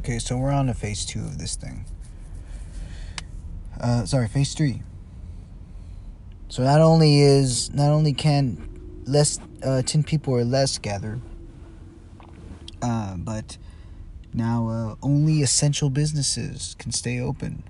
Okay, 0.00 0.18
so 0.18 0.38
we're 0.38 0.50
on 0.50 0.68
to 0.68 0.72
phase 0.72 1.04
two 1.04 1.20
of 1.20 1.36
this 1.36 1.56
thing. 1.56 1.84
Uh, 3.78 4.06
sorry, 4.06 4.28
phase 4.28 4.54
three. 4.54 4.82
So 6.48 6.62
not 6.62 6.80
only 6.80 7.20
is 7.20 7.70
not 7.74 7.90
only 7.90 8.14
can 8.14 9.02
less 9.04 9.38
uh, 9.62 9.82
ten 9.82 10.02
people 10.02 10.32
or 10.32 10.42
less 10.42 10.78
gather, 10.78 11.20
uh, 12.80 13.16
but 13.18 13.58
now 14.32 14.68
uh, 14.68 14.94
only 15.02 15.42
essential 15.42 15.90
businesses 15.90 16.74
can 16.78 16.92
stay 16.92 17.20
open. 17.20 17.62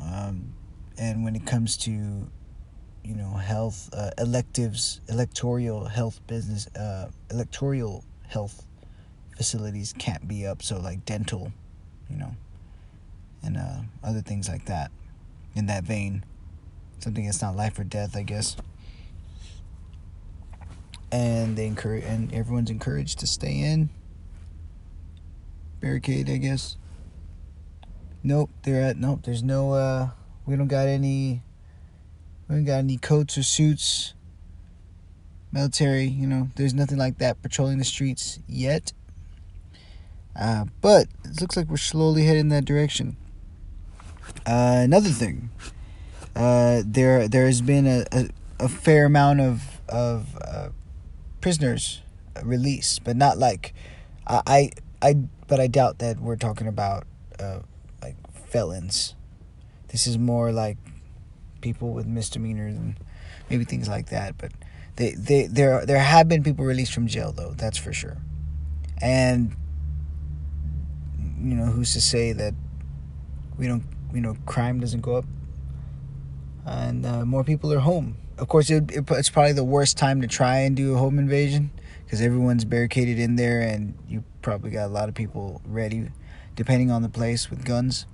Um, 0.00 0.52
and 0.96 1.24
when 1.24 1.34
it 1.34 1.44
comes 1.44 1.76
to, 1.78 1.90
you 1.90 3.14
know, 3.16 3.32
health 3.32 3.90
uh, 3.92 4.10
electives, 4.16 5.00
electoral 5.08 5.86
health 5.86 6.24
business, 6.28 6.68
uh, 6.76 7.10
electoral 7.32 8.04
health 8.28 8.65
facilities 9.36 9.94
can't 9.96 10.26
be 10.26 10.46
up. 10.46 10.62
So 10.62 10.78
like 10.78 11.04
dental, 11.04 11.52
you 12.08 12.16
know, 12.16 12.34
and 13.42 13.56
uh, 13.56 13.80
other 14.02 14.20
things 14.20 14.48
like 14.48 14.66
that. 14.66 14.90
In 15.54 15.66
that 15.66 15.84
vein, 15.84 16.22
something 16.98 17.24
that's 17.24 17.40
not 17.40 17.56
life 17.56 17.78
or 17.78 17.84
death, 17.84 18.16
I 18.16 18.22
guess. 18.22 18.56
And 21.10 21.56
they 21.56 21.66
encourage, 21.66 22.04
and 22.04 22.32
everyone's 22.34 22.68
encouraged 22.68 23.20
to 23.20 23.26
stay 23.26 23.60
in. 23.60 23.88
Barricade, 25.80 26.28
I 26.28 26.36
guess. 26.36 26.76
Nope, 28.22 28.50
they're 28.64 28.82
at 28.82 28.96
nope. 28.96 29.20
There's 29.24 29.42
no. 29.42 29.72
uh 29.72 30.10
We 30.46 30.56
don't 30.56 30.66
got 30.66 30.88
any. 30.88 31.42
We 32.48 32.56
don't 32.56 32.64
got 32.64 32.78
any 32.78 32.96
coats 32.96 33.38
or 33.38 33.42
suits. 33.42 34.14
Military, 35.52 36.04
you 36.04 36.26
know, 36.26 36.48
there's 36.56 36.74
nothing 36.74 36.98
like 36.98 37.18
that 37.18 37.40
patrolling 37.40 37.78
the 37.78 37.84
streets 37.84 38.40
yet. 38.46 38.92
Uh, 40.38 40.66
but 40.80 41.08
it 41.24 41.40
looks 41.40 41.56
like 41.56 41.68
we're 41.68 41.76
slowly 41.76 42.24
heading 42.24 42.40
in 42.42 42.48
that 42.50 42.64
direction. 42.64 43.16
Uh, 44.46 44.82
another 44.84 45.08
thing, 45.08 45.50
uh, 46.34 46.82
there 46.84 47.26
there 47.28 47.46
has 47.46 47.62
been 47.62 47.86
a, 47.86 48.04
a, 48.12 48.28
a 48.60 48.68
fair 48.68 49.06
amount 49.06 49.40
of 49.40 49.80
of 49.88 50.36
uh, 50.42 50.68
prisoners 51.40 52.02
released, 52.42 53.02
but 53.04 53.16
not 53.16 53.38
like 53.38 53.72
I, 54.26 54.42
I 54.46 54.70
I 55.02 55.14
but 55.46 55.60
I 55.60 55.68
doubt 55.68 55.98
that 56.00 56.20
we're 56.20 56.36
talking 56.36 56.66
about 56.66 57.06
uh, 57.38 57.60
like 58.02 58.16
felons. 58.46 59.14
This 59.88 60.06
is 60.06 60.18
more 60.18 60.52
like 60.52 60.76
people 61.60 61.92
with 61.92 62.06
misdemeanors 62.06 62.76
and 62.76 62.96
maybe 63.48 63.64
things 63.64 63.88
like 63.88 64.10
that. 64.10 64.36
But 64.36 64.52
they, 64.96 65.12
they 65.12 65.46
there 65.46 65.86
there 65.86 65.98
have 65.98 66.28
been 66.28 66.42
people 66.42 66.64
released 66.64 66.92
from 66.92 67.06
jail 67.06 67.32
though, 67.32 67.54
that's 67.56 67.78
for 67.78 67.92
sure. 67.92 68.18
And 69.00 69.56
you 71.40 71.54
know, 71.54 71.66
who's 71.66 71.92
to 71.94 72.00
say 72.00 72.32
that 72.32 72.54
we 73.58 73.66
don't, 73.66 73.84
you 74.12 74.20
know, 74.20 74.36
crime 74.46 74.80
doesn't 74.80 75.00
go 75.00 75.16
up, 75.16 75.24
and 76.64 77.04
uh, 77.04 77.24
more 77.24 77.44
people 77.44 77.72
are 77.72 77.80
home. 77.80 78.16
Of 78.38 78.48
course, 78.48 78.70
it, 78.70 78.90
it, 78.90 79.10
it's 79.10 79.30
probably 79.30 79.52
the 79.52 79.64
worst 79.64 79.96
time 79.96 80.20
to 80.20 80.26
try 80.26 80.58
and 80.58 80.76
do 80.76 80.94
a 80.94 80.98
home 80.98 81.18
invasion 81.18 81.70
because 82.04 82.20
everyone's 82.20 82.64
barricaded 82.64 83.18
in 83.18 83.36
there, 83.36 83.60
and 83.60 83.96
you 84.08 84.24
probably 84.42 84.70
got 84.70 84.86
a 84.86 84.92
lot 84.92 85.08
of 85.08 85.14
people 85.14 85.60
ready, 85.66 86.10
depending 86.54 86.90
on 86.90 87.02
the 87.02 87.08
place, 87.08 87.50
with 87.50 87.64
guns. 87.64 88.06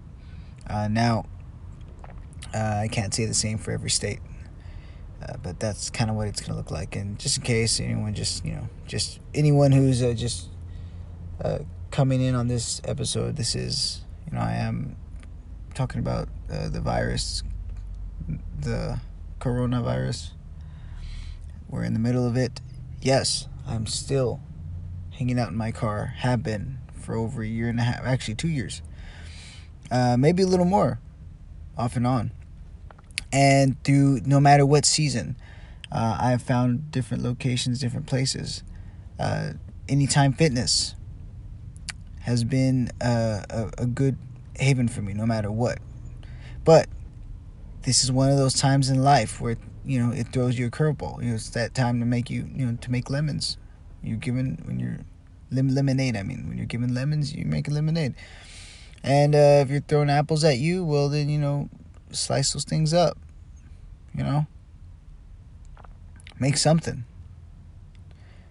Uh, 0.68 0.88
now, 0.88 1.26
uh, 2.54 2.80
I 2.84 2.88
can't 2.88 3.12
say 3.12 3.26
the 3.26 3.34
same 3.34 3.58
for 3.58 3.72
every 3.72 3.90
state. 3.90 4.20
Uh, 5.22 5.36
but 5.42 5.60
that's 5.60 5.88
kind 5.88 6.10
of 6.10 6.16
what 6.16 6.26
it's 6.26 6.40
going 6.40 6.50
to 6.50 6.56
look 6.56 6.70
like. 6.70 6.96
And 6.96 7.18
just 7.18 7.38
in 7.38 7.44
case 7.44 7.78
anyone 7.78 8.12
just, 8.12 8.44
you 8.44 8.52
know, 8.52 8.68
just 8.86 9.20
anyone 9.34 9.70
who's 9.70 10.02
uh, 10.02 10.14
just 10.14 10.48
uh, 11.44 11.60
coming 11.92 12.22
in 12.22 12.34
on 12.34 12.48
this 12.48 12.80
episode, 12.84 13.36
this 13.36 13.54
is, 13.54 14.00
you 14.26 14.32
know, 14.32 14.42
I 14.42 14.54
am 14.54 14.96
talking 15.74 16.00
about 16.00 16.28
uh, 16.50 16.68
the 16.70 16.80
virus, 16.80 17.42
the 18.58 18.98
coronavirus. 19.38 20.30
We're 21.68 21.84
in 21.84 21.92
the 21.92 22.00
middle 22.00 22.26
of 22.26 22.36
it. 22.36 22.60
Yes, 23.02 23.46
I'm 23.68 23.86
still 23.86 24.40
hanging 25.10 25.38
out 25.38 25.50
in 25.50 25.56
my 25.56 25.70
car, 25.70 26.14
have 26.18 26.42
been 26.42 26.78
for 26.94 27.14
over 27.14 27.42
a 27.42 27.46
year 27.46 27.68
and 27.68 27.78
a 27.78 27.82
half, 27.82 28.04
actually, 28.04 28.36
two 28.36 28.48
years. 28.48 28.80
Uh, 29.90 30.16
maybe 30.16 30.42
a 30.42 30.46
little 30.46 30.64
more, 30.64 30.98
off 31.76 31.94
and 31.94 32.06
on. 32.06 32.32
And 33.30 33.82
through 33.84 34.22
no 34.24 34.40
matter 34.40 34.64
what 34.64 34.86
season, 34.86 35.36
uh, 35.90 36.16
I've 36.18 36.42
found 36.42 36.90
different 36.90 37.22
locations, 37.22 37.80
different 37.80 38.06
places. 38.06 38.62
Uh, 39.20 39.52
Anytime 39.88 40.32
Fitness 40.32 40.94
has 42.22 42.44
been 42.44 42.90
a, 43.00 43.44
a, 43.50 43.82
a 43.82 43.86
good 43.86 44.16
haven 44.56 44.88
for 44.88 45.02
me, 45.02 45.12
no 45.12 45.26
matter 45.26 45.50
what. 45.50 45.78
But 46.64 46.88
this 47.82 48.04
is 48.04 48.12
one 48.12 48.30
of 48.30 48.38
those 48.38 48.54
times 48.54 48.88
in 48.88 49.02
life 49.02 49.40
where 49.40 49.56
you 49.84 49.98
know 49.98 50.12
it 50.12 50.28
throws 50.32 50.58
you 50.58 50.66
a 50.66 50.70
curveball. 50.70 51.22
You 51.22 51.30
know, 51.30 51.34
it's 51.34 51.50
that 51.50 51.74
time 51.74 52.00
to 52.00 52.06
make 52.06 52.30
you 52.30 52.48
you 52.54 52.66
know 52.66 52.76
to 52.80 52.90
make 52.90 53.10
lemons. 53.10 53.56
You're 54.02 54.16
given 54.16 54.62
when 54.64 54.78
you're 54.78 54.98
lim- 55.50 55.74
lemonade. 55.74 56.16
I 56.16 56.22
mean, 56.22 56.48
when 56.48 56.56
you're 56.56 56.66
given 56.66 56.94
lemons, 56.94 57.34
you 57.34 57.44
make 57.44 57.68
a 57.68 57.70
lemonade. 57.70 58.14
And 59.02 59.34
uh, 59.34 59.62
if 59.62 59.70
you're 59.70 59.80
throwing 59.80 60.10
apples 60.10 60.44
at 60.44 60.58
you, 60.58 60.84
well 60.84 61.08
then 61.08 61.28
you 61.28 61.38
know 61.38 61.68
slice 62.10 62.52
those 62.52 62.64
things 62.64 62.94
up. 62.94 63.18
You 64.14 64.22
know, 64.22 64.46
make 66.38 66.56
something. 66.56 67.04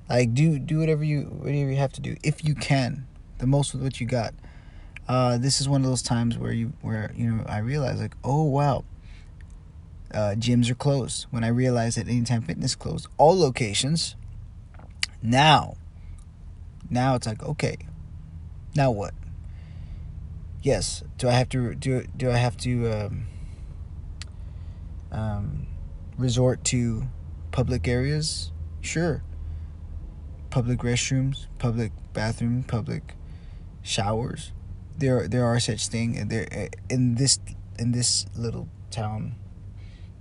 Like 0.10 0.34
do 0.34 0.60
do 0.60 0.80
whatever 0.80 1.06
you 1.06 1.22
whatever 1.22 1.70
you 1.70 1.78
have 1.78 1.94
to 1.94 2.02
do 2.02 2.18
if 2.22 2.44
you 2.44 2.54
can, 2.54 3.08
the 3.42 3.48
most 3.48 3.74
with 3.74 3.84
what 3.84 4.00
you 4.00 4.08
got. 4.08 4.34
Uh, 5.10 5.38
this 5.38 5.60
is 5.60 5.68
one 5.68 5.82
of 5.82 5.88
those 5.88 6.02
times 6.02 6.38
where 6.38 6.54
you 6.54 6.72
where 6.82 7.12
you 7.18 7.30
know 7.30 7.44
I 7.46 7.58
realize 7.58 8.00
like 8.00 8.16
oh 8.24 8.44
wow. 8.44 8.86
Uh, 10.14 10.36
gyms 10.38 10.70
are 10.70 10.76
closed. 10.76 11.26
When 11.32 11.44
I 11.44 11.48
realized 11.48 11.98
that 11.98 12.08
Anytime 12.08 12.42
Fitness 12.42 12.76
closed 12.76 13.08
all 13.18 13.38
locations, 13.38 14.16
now, 15.22 15.76
now 16.90 17.16
it's 17.16 17.28
like 17.28 17.44
okay, 17.44 17.78
now 18.76 18.92
what? 18.92 19.14
Yes, 20.62 21.04
do 21.18 21.28
I 21.28 21.32
have 21.32 21.50
to 21.50 21.76
do 21.76 22.06
do 22.16 22.30
I 22.30 22.38
have 22.38 22.56
to 22.58 22.92
um, 22.92 23.28
um, 25.12 25.68
resort 26.18 26.64
to 26.66 27.08
public 27.52 27.88
areas? 27.88 28.52
Sure. 28.82 29.24
Public 30.50 30.80
restrooms, 30.80 31.48
public 31.58 31.94
bathroom, 32.14 32.64
public 32.64 33.16
showers. 33.82 34.52
There, 34.98 35.28
there 35.28 35.46
are 35.46 35.60
such 35.60 35.88
thing. 35.88 36.28
There 36.28 36.70
in 36.90 37.16
this 37.16 37.40
in 37.80 37.92
this 37.92 38.26
little 38.36 38.68
town, 38.92 39.36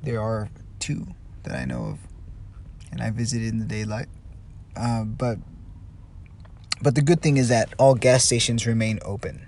there 0.02 0.20
are 0.20 0.48
two 0.78 1.08
that 1.42 1.54
I 1.54 1.64
know 1.64 1.84
of, 1.86 1.98
and 2.90 3.02
I 3.02 3.10
visited 3.10 3.48
in 3.48 3.58
the 3.58 3.66
daylight. 3.66 4.08
Uh, 4.76 5.04
but 5.04 5.38
but 6.82 6.94
the 6.94 7.02
good 7.02 7.20
thing 7.20 7.36
is 7.36 7.48
that 7.48 7.74
all 7.78 7.94
gas 7.94 8.24
stations 8.24 8.66
remain 8.66 8.98
open, 9.04 9.46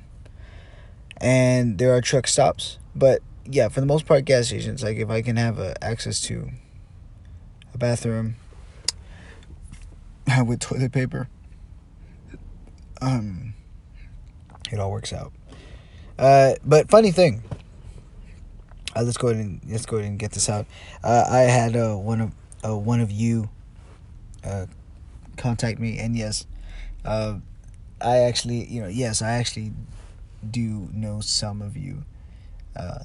and 1.16 1.78
there 1.78 1.94
are 1.94 2.00
truck 2.00 2.26
stops. 2.26 2.78
But 2.94 3.22
yeah, 3.46 3.68
for 3.68 3.80
the 3.80 3.86
most 3.86 4.06
part, 4.06 4.24
gas 4.24 4.48
stations. 4.48 4.82
Like 4.82 4.98
if 4.98 5.08
I 5.08 5.22
can 5.22 5.36
have 5.36 5.58
uh, 5.58 5.74
access 5.80 6.20
to 6.22 6.50
a 7.72 7.78
bathroom 7.78 8.36
with 10.44 10.60
toilet 10.60 10.92
paper, 10.92 11.28
um, 13.00 13.54
it 14.72 14.80
all 14.80 14.90
works 14.90 15.12
out. 15.12 15.32
Uh, 16.18 16.54
but 16.64 16.90
funny 16.90 17.10
thing, 17.10 17.42
uh, 18.96 19.02
let's 19.02 19.16
go 19.16 19.28
ahead 19.28 19.44
and 19.44 19.60
let's 19.68 19.86
go 19.86 19.98
ahead 19.98 20.08
and 20.08 20.18
get 20.18 20.32
this 20.32 20.48
out. 20.48 20.66
Uh, 21.04 21.24
I 21.28 21.40
had 21.40 21.76
uh, 21.76 21.94
one 21.94 22.20
of 22.20 22.32
uh, 22.64 22.76
one 22.76 23.00
of 23.00 23.10
you 23.10 23.48
uh, 24.44 24.66
contact 25.36 25.78
me, 25.78 25.98
and 25.98 26.16
yes, 26.16 26.46
uh, 27.04 27.38
I 28.00 28.18
actually, 28.18 28.64
you 28.64 28.80
know, 28.80 28.88
yes, 28.88 29.22
I 29.22 29.32
actually 29.32 29.72
do 30.48 30.88
know 30.92 31.20
some 31.20 31.62
of 31.62 31.76
you, 31.76 32.04
uh, 32.76 33.00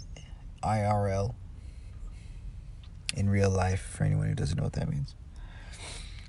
IRL, 0.64 1.36
in 3.16 3.30
real 3.30 3.50
life. 3.50 3.82
For 3.82 4.04
anyone 4.04 4.28
who 4.28 4.36
doesn't 4.36 4.58
know 4.58 4.64
what 4.64 4.74
that 4.74 4.90
means, 4.90 5.16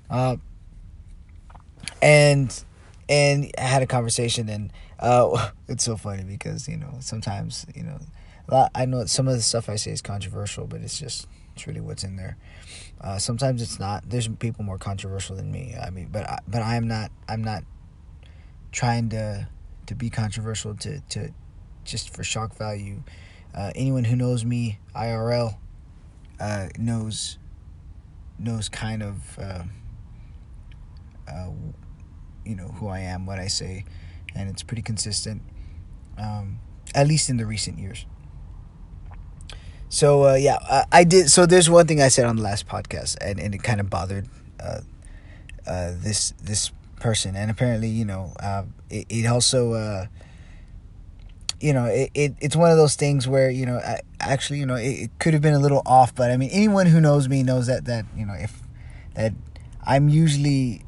uh, 0.09 0.37
and 2.01 2.63
and 3.07 3.51
I 3.57 3.61
had 3.61 3.81
a 3.81 3.87
conversation, 3.87 4.49
and 4.49 4.71
uh, 4.99 5.51
it's 5.67 5.83
so 5.83 5.97
funny 5.97 6.23
because 6.23 6.67
you 6.67 6.77
know 6.77 6.97
sometimes 6.99 7.65
you 7.75 7.83
know. 7.83 7.99
I 8.73 8.85
know 8.85 9.05
some 9.05 9.27
of 9.27 9.35
the 9.35 9.43
stuff 9.43 9.69
I 9.69 9.75
say 9.75 9.91
is 9.91 10.01
controversial, 10.01 10.65
but 10.65 10.81
it's 10.81 10.97
just 10.97 11.27
it's 11.53 11.67
really 11.67 11.81
what's 11.81 12.03
in 12.03 12.15
there. 12.15 12.35
Uh, 12.99 13.19
sometimes 13.19 13.61
it's 13.61 13.79
not. 13.79 14.09
There's 14.09 14.27
people 14.27 14.65
more 14.65 14.79
controversial 14.79 15.35
than 15.35 15.51
me. 15.51 15.75
I 15.79 15.91
mean, 15.91 16.07
but 16.11 16.27
I, 16.27 16.39
but 16.47 16.63
I'm 16.63 16.87
not. 16.87 17.11
I'm 17.27 17.43
not 17.43 17.63
trying 18.71 19.09
to 19.09 19.47
to 19.85 19.95
be 19.95 20.09
controversial 20.09 20.75
to 20.75 20.99
to 21.09 21.29
just 21.83 22.15
for 22.15 22.23
shock 22.23 22.55
value. 22.55 23.03
Uh, 23.53 23.71
anyone 23.75 24.03
who 24.03 24.15
knows 24.15 24.45
me 24.45 24.79
IRL 24.95 25.57
uh, 26.39 26.67
knows 26.77 27.37
knows 28.37 28.69
kind 28.69 29.03
of 29.03 29.39
uh, 29.39 29.63
uh, 31.27 31.49
you 32.45 32.55
know 32.55 32.67
who 32.67 32.87
I 32.87 32.99
am, 32.99 33.25
what 33.25 33.39
I 33.39 33.47
say, 33.47 33.85
and 34.35 34.49
it's 34.49 34.63
pretty 34.63 34.81
consistent, 34.81 35.41
um, 36.17 36.59
at 36.93 37.07
least 37.07 37.29
in 37.29 37.37
the 37.37 37.45
recent 37.45 37.79
years. 37.79 38.05
So 39.89 40.29
uh, 40.29 40.35
yeah, 40.35 40.57
I, 40.61 40.85
I, 40.91 41.03
did. 41.03 41.31
So 41.31 41.45
there's 41.45 41.69
one 41.69 41.87
thing 41.87 42.01
I 42.01 42.09
said 42.09 42.25
on 42.25 42.35
the 42.35 42.43
last 42.43 42.67
podcast, 42.67 43.17
and, 43.21 43.39
and 43.39 43.55
it 43.55 43.63
kind 43.63 43.79
of 43.79 43.89
bothered 43.89 44.27
uh, 44.59 44.81
uh, 45.65 45.93
this 45.97 46.31
this 46.43 46.71
person, 46.99 47.35
and 47.35 47.49
apparently, 47.49 47.89
you 47.89 48.05
know, 48.05 48.33
uh, 48.39 48.63
it, 48.89 49.07
it 49.09 49.25
also, 49.25 49.73
uh, 49.73 50.05
you 51.59 51.73
know, 51.73 51.85
it, 51.85 52.11
it 52.13 52.35
it's 52.39 52.55
one 52.55 52.69
of 52.69 52.77
those 52.77 52.95
things 52.95 53.27
where 53.27 53.49
you 53.49 53.65
know, 53.65 53.77
I, 53.77 53.99
actually, 54.19 54.59
you 54.59 54.67
know, 54.67 54.75
it, 54.75 54.87
it 54.87 55.11
could 55.19 55.33
have 55.33 55.41
been 55.41 55.55
a 55.55 55.59
little 55.59 55.81
off, 55.87 56.13
but 56.13 56.29
I 56.29 56.37
mean, 56.37 56.51
anyone 56.51 56.85
who 56.85 57.01
knows 57.01 57.27
me 57.27 57.41
knows 57.41 57.65
that 57.65 57.85
that 57.85 58.05
you 58.15 58.27
know, 58.27 58.35
if 58.35 58.61
that 59.15 59.33
I'm 59.83 60.07
usually 60.07 60.83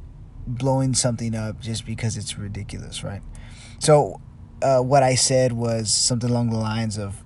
blowing 0.45 0.94
something 0.94 1.33
up 1.33 1.59
just 1.59 1.87
because 1.87 2.17
it's 2.17 2.37
ridiculous, 2.37 3.03
right? 3.03 3.21
So, 3.81 4.22
uh, 4.62 4.78
what 4.81 5.01
I 5.01 5.16
said 5.16 5.54
was 5.54 5.92
something 5.92 6.30
along 6.30 6.51
the 6.51 6.57
lines 6.57 7.00
of 7.00 7.24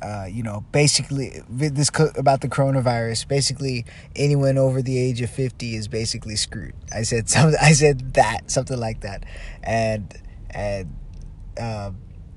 uh, 0.00 0.26
you 0.30 0.44
know, 0.44 0.64
basically 0.70 1.42
this 1.48 1.90
co- 1.90 2.12
about 2.16 2.40
the 2.40 2.48
coronavirus. 2.48 3.26
Basically, 3.26 3.84
anyone 4.14 4.58
over 4.58 4.80
the 4.80 4.96
age 4.96 5.20
of 5.22 5.30
fifty 5.30 5.74
is 5.74 5.88
basically 5.88 6.36
screwed. 6.36 6.74
I 6.94 7.02
said 7.02 7.28
something. 7.28 7.58
I 7.60 7.72
said 7.72 8.14
that 8.14 8.48
something 8.48 8.78
like 8.78 9.00
that, 9.00 9.24
and 9.64 10.14
and 10.50 10.94
uh, 11.58 11.90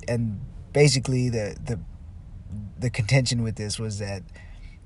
and 0.07 0.41
basically 0.73 1.29
the 1.29 1.55
the 1.63 1.79
the 2.79 2.89
contention 2.89 3.43
with 3.43 3.57
this 3.57 3.77
was 3.77 3.99
that 3.99 4.23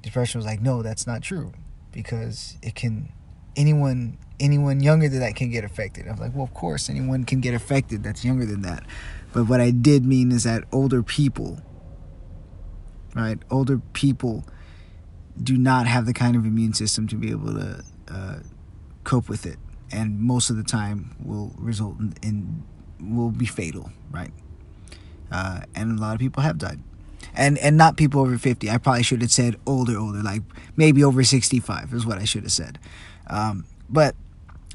the 0.02 0.10
person 0.10 0.40
was 0.40 0.46
like, 0.46 0.60
no, 0.60 0.82
that's 0.82 1.08
not 1.08 1.22
true, 1.22 1.54
because 1.94 2.58
it 2.62 2.76
can 2.76 3.14
anyone 3.56 4.18
anyone 4.44 4.82
younger 4.82 5.10
than 5.10 5.22
that 5.22 5.36
can 5.36 5.50
get 5.50 5.64
affected. 5.64 6.08
I 6.08 6.12
was 6.12 6.20
like, 6.20 6.34
well, 6.36 6.44
of 6.44 6.54
course, 6.54 6.90
anyone 6.90 7.24
can 7.24 7.40
get 7.40 7.54
affected 7.54 8.04
that's 8.04 8.24
younger 8.24 8.46
than 8.46 8.62
that. 8.62 8.84
But 9.34 9.46
what 9.46 9.62
I 9.62 9.72
did 9.72 10.06
mean 10.06 10.32
is 10.32 10.44
that 10.44 10.66
older 10.72 11.02
people 11.02 11.60
right? 13.16 13.38
Older 13.50 13.80
people 13.94 14.46
do 15.42 15.58
not 15.58 15.88
have 15.88 16.06
the 16.06 16.14
kind 16.14 16.36
of 16.36 16.46
immune 16.46 16.74
system 16.74 17.08
to 17.08 17.16
be 17.16 17.32
able 17.32 17.54
to 17.54 17.84
uh, 18.10 18.40
cope 19.04 19.30
with 19.30 19.46
it, 19.46 19.58
and 19.92 20.20
most 20.20 20.50
of 20.50 20.58
the 20.58 20.64
time 20.64 21.16
will 21.24 21.54
result 21.58 22.00
in, 22.00 22.14
in 22.22 22.64
will 23.00 23.32
be 23.32 23.46
fatal, 23.46 23.92
right? 24.12 24.32
Uh, 25.32 25.62
and 25.76 25.98
a 25.98 26.02
lot 26.02 26.14
of 26.14 26.20
people 26.20 26.44
have 26.44 26.58
died, 26.58 26.80
and 27.36 27.58
and 27.60 27.78
not 27.78 27.98
people 27.98 28.22
over 28.22 28.38
fifty. 28.38 28.70
I 28.70 28.78
probably 28.78 29.04
should 29.04 29.22
have 29.22 29.32
said 29.32 29.58
older, 29.66 29.98
older, 29.98 30.22
like 30.22 30.44
maybe 30.76 31.04
over 31.04 31.24
sixty 31.24 31.60
five 31.60 31.94
is 31.94 32.06
what 32.06 32.18
I 32.18 32.26
should 32.26 32.44
have 32.44 32.52
said. 32.52 32.80
Um, 33.28 33.66
but 33.90 34.16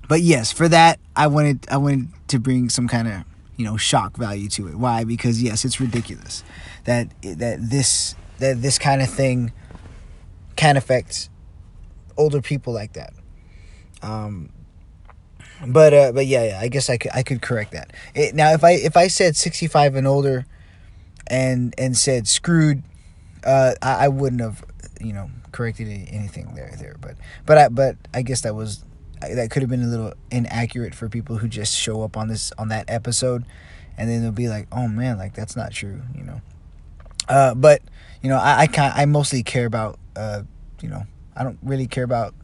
but 0.09 0.23
yes, 0.23 0.51
for 0.51 0.69
that 0.69 0.99
I 1.15 1.27
wanted 1.27 1.67
I 1.71 1.77
wanted 1.77 2.09
to 2.29 2.39
bring 2.39 2.71
some 2.71 2.89
kind 2.89 3.09
of 3.09 3.25
you 3.57 3.65
know 3.65 3.77
shock 3.77 4.17
value 4.17 4.49
to 4.51 4.69
it. 4.69 4.75
Why? 4.75 5.05
Because 5.05 5.43
yes, 5.43 5.65
it's 5.65 5.81
ridiculous 5.81 6.43
that 6.85 7.09
that 7.23 7.59
this 7.61 8.15
that 8.39 8.63
this 8.63 8.79
kind 8.79 9.03
of 9.03 9.11
thing 9.11 9.53
can 10.57 10.77
affect 10.77 11.29
older 12.17 12.41
people 12.41 12.73
like 12.73 12.95
that. 12.95 13.13
Um, 14.03 14.51
but 15.67 15.93
uh, 15.93 16.13
but 16.13 16.27
yeah, 16.27 16.45
yeah, 16.45 16.61
I 16.61 16.69
guess 16.69 16.89
I 16.89 16.97
could 16.97 17.11
I 17.15 17.23
could 17.23 17.43
correct 17.43 17.73
that. 17.73 17.93
It, 18.15 18.35
now 18.35 18.53
if 18.53 18.65
I 18.65 18.73
if 18.73 18.97
I 18.97 19.09
said 19.09 19.37
sixty 19.37 19.67
five 19.67 19.95
and 19.95 20.07
older, 20.07 20.47
and 21.27 21.75
and 21.77 21.97
said 21.97 22.29
screwed, 22.29 22.83
uh, 23.45 23.75
I, 23.83 24.07
I 24.07 24.09
wouldn't 24.09 24.41
have 24.41 24.65
you 25.01 25.13
know 25.13 25.31
corrected 25.53 25.89
anything 25.89 26.55
there 26.55 26.73
there. 26.79 26.97
But 27.01 27.17
but 27.45 27.59
I 27.59 27.69
but 27.69 27.97
I 28.15 28.23
guess 28.23 28.43
that 28.43 28.55
was 28.55 28.85
that 29.21 29.51
could 29.51 29.63
have 29.63 29.71
been 29.71 29.83
a 29.83 29.87
little 29.87 30.15
inaccurate 30.31 30.95
for 30.95 31.09
people 31.09 31.39
who 31.39 31.49
just 31.49 31.77
show 31.77 32.03
up 32.03 32.17
on 32.17 32.29
this 32.29 32.53
on 32.59 32.69
that 32.69 32.85
episode, 32.89 33.45
and 33.97 34.09
then 34.09 34.23
they'll 34.23 34.33
be 34.33 34.49
like, 34.49 34.67
oh 34.73 34.89
man, 34.89 35.19
like 35.19 35.35
that's 35.35 35.57
not 35.57 35.73
true, 35.73 36.03
you 36.15 36.25
know. 36.25 36.41
Uh, 37.29 37.55
but 37.55 37.83
you 38.23 38.29
know, 38.29 38.39
I 38.39 38.61
I, 38.61 38.67
can 38.67 38.93
I 38.95 39.07
mostly 39.07 39.43
care 39.43 39.67
about 39.67 39.99
uh, 40.17 40.43
you 40.81 40.89
know, 40.89 41.05
I 41.37 41.45
don't 41.45 41.59
really 41.63 41.87
care 41.87 42.05
about 42.05 42.35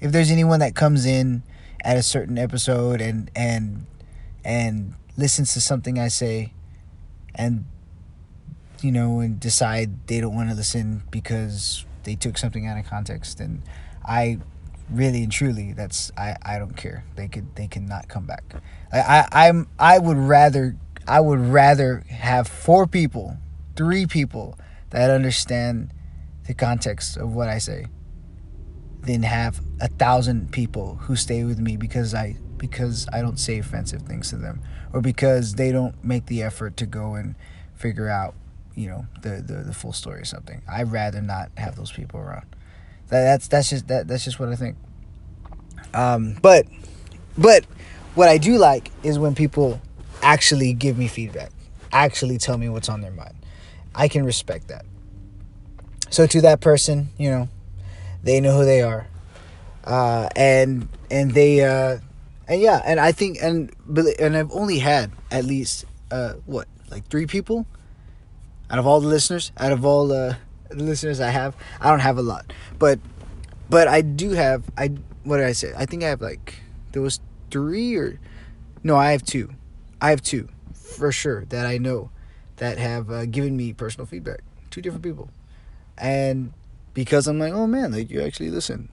if 0.00 0.12
there's 0.12 0.30
anyone 0.30 0.60
that 0.60 0.74
comes 0.74 1.06
in 1.06 1.42
at 1.84 1.96
a 1.96 2.02
certain 2.02 2.38
episode 2.38 3.00
and 3.00 3.30
and 3.34 3.86
and 4.44 4.94
listens 5.16 5.54
to 5.54 5.60
something 5.60 5.98
I 5.98 6.08
say 6.08 6.52
and 7.34 7.64
you 8.80 8.92
know 8.92 9.20
and 9.20 9.38
decide 9.38 10.06
they 10.08 10.20
don't 10.20 10.34
want 10.34 10.50
to 10.50 10.54
listen 10.54 11.02
because 11.10 11.84
they 12.04 12.14
took 12.14 12.38
something 12.38 12.66
out 12.66 12.78
of 12.78 12.86
context 12.86 13.40
and 13.40 13.62
I 14.04 14.38
really 14.90 15.22
and 15.22 15.32
truly 15.32 15.72
that's 15.72 16.12
I, 16.16 16.36
I 16.42 16.58
don't 16.58 16.76
care 16.76 17.04
they 17.16 17.28
could 17.28 17.54
they 17.56 17.66
cannot 17.66 18.08
come 18.08 18.24
back 18.24 18.44
I, 18.92 18.98
I 19.32 19.48
I'm 19.48 19.68
I 19.78 19.98
would 19.98 20.16
rather 20.16 20.76
I 21.08 21.20
would 21.20 21.40
rather 21.40 22.04
have 22.08 22.46
four 22.46 22.86
people 22.86 23.36
three 23.74 24.06
people 24.06 24.58
that 24.90 25.10
understand 25.10 25.92
the 26.46 26.54
context 26.54 27.16
of 27.16 27.34
what 27.34 27.48
I 27.48 27.58
say 27.58 27.86
than 29.02 29.22
have 29.22 29.60
a 29.80 29.88
thousand 29.88 30.52
people 30.52 30.96
who 31.02 31.16
stay 31.16 31.44
with 31.44 31.58
me 31.58 31.76
because 31.76 32.14
I 32.14 32.36
because 32.56 33.06
I 33.12 33.20
don't 33.20 33.38
say 33.38 33.58
offensive 33.58 34.02
things 34.02 34.30
to 34.30 34.36
them 34.36 34.62
or 34.92 35.00
because 35.00 35.54
they 35.54 35.72
don't 35.72 36.02
make 36.04 36.26
the 36.26 36.42
effort 36.42 36.76
to 36.78 36.86
go 36.86 37.14
and 37.14 37.34
figure 37.74 38.08
out 38.08 38.34
you 38.74 38.88
know 38.88 39.06
the 39.22 39.42
the, 39.42 39.64
the 39.64 39.74
full 39.74 39.92
story 39.92 40.20
or 40.20 40.24
something. 40.24 40.62
I'd 40.68 40.92
rather 40.92 41.20
not 41.20 41.50
have 41.56 41.76
those 41.76 41.92
people 41.92 42.20
around. 42.20 42.46
That, 43.08 43.22
that's 43.22 43.48
that's 43.48 43.70
just 43.70 43.88
that 43.88 44.08
that's 44.08 44.24
just 44.24 44.40
what 44.40 44.48
I 44.48 44.56
think. 44.56 44.76
Um, 45.94 46.36
but 46.42 46.66
but 47.38 47.64
what 48.14 48.28
I 48.28 48.38
do 48.38 48.56
like 48.56 48.90
is 49.02 49.18
when 49.18 49.34
people 49.34 49.80
actually 50.22 50.72
give 50.72 50.98
me 50.98 51.08
feedback, 51.08 51.52
actually 51.92 52.38
tell 52.38 52.58
me 52.58 52.68
what's 52.68 52.88
on 52.88 53.00
their 53.00 53.12
mind. 53.12 53.34
I 53.94 54.08
can 54.08 54.24
respect 54.24 54.68
that. 54.68 54.84
So 56.10 56.26
to 56.26 56.40
that 56.42 56.60
person, 56.60 57.08
you 57.18 57.30
know, 57.30 57.48
they 58.22 58.40
know 58.40 58.56
who 58.56 58.64
they 58.64 58.82
are, 58.82 59.06
uh, 59.84 60.28
and 60.34 60.88
and 61.10 61.32
they 61.32 61.64
uh, 61.64 61.98
and 62.48 62.60
yeah, 62.60 62.82
and 62.84 63.00
I 63.00 63.12
think 63.12 63.38
and 63.40 63.70
and 64.18 64.36
I've 64.36 64.52
only 64.52 64.78
had 64.78 65.12
at 65.30 65.44
least 65.44 65.84
uh, 66.10 66.34
what 66.44 66.68
like 66.90 67.06
three 67.08 67.26
people 67.26 67.66
out 68.70 68.78
of 68.78 68.86
all 68.86 69.00
the 69.00 69.08
listeners, 69.08 69.52
out 69.58 69.72
of 69.72 69.84
all 69.84 70.08
the 70.08 70.36
listeners 70.70 71.20
I 71.20 71.30
have. 71.30 71.56
I 71.80 71.90
don't 71.90 72.00
have 72.00 72.18
a 72.18 72.22
lot, 72.22 72.52
but 72.78 72.98
but 73.68 73.88
I 73.88 74.00
do 74.00 74.30
have 74.30 74.64
I 74.76 74.92
what 75.24 75.38
did 75.38 75.46
I 75.46 75.52
say? 75.52 75.72
I 75.76 75.86
think 75.86 76.04
I 76.04 76.08
have 76.08 76.20
like 76.20 76.54
there 76.92 77.02
was 77.02 77.20
three 77.50 77.96
or 77.96 78.18
no, 78.82 78.96
I 78.96 79.10
have 79.10 79.24
two. 79.24 79.50
I 80.00 80.10
have 80.10 80.22
two 80.22 80.48
for 80.74 81.10
sure 81.10 81.44
that 81.46 81.66
I 81.66 81.78
know 81.78 82.10
that 82.56 82.78
have 82.78 83.10
uh, 83.10 83.26
given 83.26 83.56
me 83.56 83.72
personal 83.72 84.06
feedback. 84.06 84.40
Two 84.70 84.80
different 84.80 85.02
people, 85.02 85.30
and 85.98 86.52
because 86.94 87.26
I'm 87.26 87.38
like, 87.38 87.52
oh 87.52 87.66
man, 87.66 87.92
like 87.92 88.10
you 88.10 88.22
actually 88.22 88.50
listen. 88.50 88.88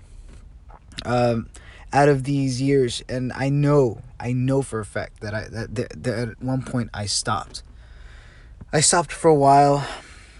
Um, 1.05 1.49
out 1.91 2.09
of 2.09 2.23
these 2.23 2.61
years, 2.61 3.03
and 3.07 3.31
I 3.33 3.49
know, 3.49 4.01
I 4.19 4.33
know 4.33 4.61
for 4.61 4.79
a 4.79 4.85
fact 4.85 5.21
that 5.21 5.33
I 5.33 5.47
that, 5.47 5.75
that, 5.75 6.03
that 6.03 6.29
at 6.29 6.41
one 6.41 6.63
point 6.63 6.89
I 6.93 7.05
stopped. 7.05 7.63
I 8.71 8.79
stopped 8.79 9.11
for 9.11 9.29
a 9.29 9.35
while, 9.35 9.87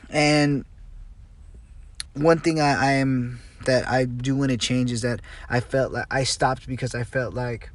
and 0.10 0.66
one 2.14 2.40
thing 2.40 2.60
I, 2.60 2.90
I 2.90 2.92
am 2.94 3.40
that 3.66 3.88
I 3.88 4.06
do 4.06 4.36
want 4.36 4.52
to 4.52 4.58
change 4.58 4.92
is 4.92 5.02
that 5.02 5.22
I 5.50 5.60
felt 5.60 5.92
like 5.92 6.06
I 6.12 6.24
stopped 6.24 6.68
because 6.68 6.94
I 6.94 7.04
felt 7.04 7.34
like 7.34 7.70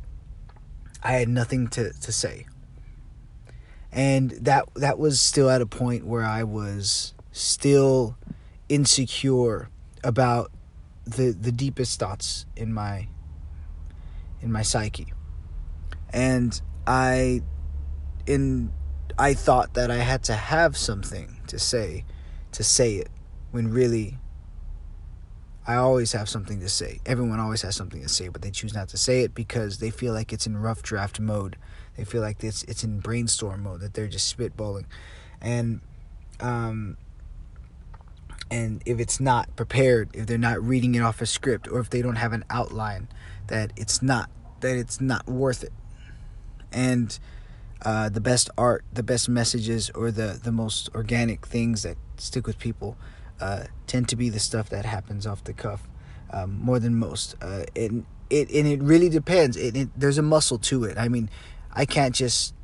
I 1.02 1.12
had 1.12 1.28
nothing 1.28 1.68
to, 1.68 1.92
to 1.92 2.12
say. 2.12 2.46
And 3.90 4.30
that 4.32 4.68
that 4.74 4.98
was 4.98 5.20
still 5.20 5.48
at 5.48 5.62
a 5.62 5.66
point 5.66 6.06
where 6.06 6.24
I 6.24 6.42
was 6.42 7.14
still 7.32 8.16
insecure 8.68 9.70
about 10.04 10.52
the 11.04 11.30
the 11.30 11.50
deepest 11.50 11.98
thoughts 11.98 12.44
in 12.54 12.72
my 12.72 13.08
in 14.42 14.52
my 14.52 14.62
psyche. 14.62 15.12
And 16.10 16.60
I 16.86 17.42
in 18.26 18.72
I 19.18 19.32
thought 19.32 19.74
that 19.74 19.90
I 19.90 19.96
had 19.96 20.22
to 20.24 20.34
have 20.34 20.76
something 20.76 21.40
to 21.46 21.58
say 21.58 22.04
to 22.52 22.62
say 22.62 22.96
it 22.96 23.08
when 23.50 23.68
really 23.68 24.18
I 25.68 25.76
always 25.76 26.12
have 26.12 26.28
something 26.28 26.58
to 26.60 26.68
say. 26.68 26.98
Everyone 27.06 27.38
always 27.38 27.62
has 27.62 27.76
something 27.76 28.02
to 28.02 28.08
say, 28.08 28.28
but 28.28 28.42
they 28.42 28.50
choose 28.50 28.74
not 28.74 28.88
to 28.88 28.96
say 28.96 29.22
it 29.22 29.34
because 29.34 29.78
they 29.78 29.90
feel 29.90 30.12
like 30.14 30.32
it's 30.32 30.46
in 30.46 30.56
rough 30.56 30.82
draft 30.82 31.20
mode 31.20 31.56
they 31.98 32.04
feel 32.04 32.22
like 32.22 32.42
it's 32.44 32.62
it's 32.62 32.84
in 32.84 33.00
brainstorm 33.00 33.64
mode 33.64 33.80
that 33.80 33.92
they're 33.92 34.06
just 34.06 34.34
spitballing, 34.34 34.84
and 35.40 35.80
um, 36.38 36.96
and 38.52 38.80
if 38.86 39.00
it's 39.00 39.18
not 39.18 39.54
prepared, 39.56 40.10
if 40.14 40.26
they're 40.26 40.38
not 40.38 40.62
reading 40.62 40.94
it 40.94 41.00
off 41.00 41.20
a 41.20 41.26
script, 41.26 41.66
or 41.66 41.80
if 41.80 41.90
they 41.90 42.00
don't 42.00 42.14
have 42.14 42.32
an 42.32 42.44
outline, 42.50 43.08
that 43.48 43.72
it's 43.76 44.00
not 44.00 44.30
that 44.60 44.76
it's 44.76 45.00
not 45.00 45.26
worth 45.26 45.64
it. 45.64 45.72
And 46.70 47.18
uh, 47.82 48.08
the 48.10 48.20
best 48.20 48.48
art, 48.56 48.84
the 48.92 49.02
best 49.02 49.28
messages, 49.28 49.90
or 49.90 50.12
the 50.12 50.38
the 50.40 50.52
most 50.52 50.88
organic 50.94 51.48
things 51.48 51.82
that 51.82 51.96
stick 52.16 52.46
with 52.46 52.60
people 52.60 52.96
uh, 53.40 53.64
tend 53.88 54.08
to 54.10 54.16
be 54.16 54.28
the 54.28 54.38
stuff 54.38 54.68
that 54.70 54.84
happens 54.84 55.26
off 55.26 55.42
the 55.44 55.52
cuff 55.52 55.88
um, 56.30 56.58
more 56.60 56.78
than 56.78 56.94
most. 56.94 57.34
Uh, 57.40 57.64
and 57.74 58.04
it 58.30 58.50
and 58.50 58.66
it 58.66 58.82
really 58.82 59.08
depends. 59.08 59.56
It, 59.56 59.76
it, 59.76 59.88
there's 59.96 60.18
a 60.18 60.22
muscle 60.22 60.58
to 60.58 60.84
it. 60.84 60.98
I 60.98 61.08
mean, 61.08 61.30
I 61.72 61.86
can't 61.86 62.14
just 62.14 62.54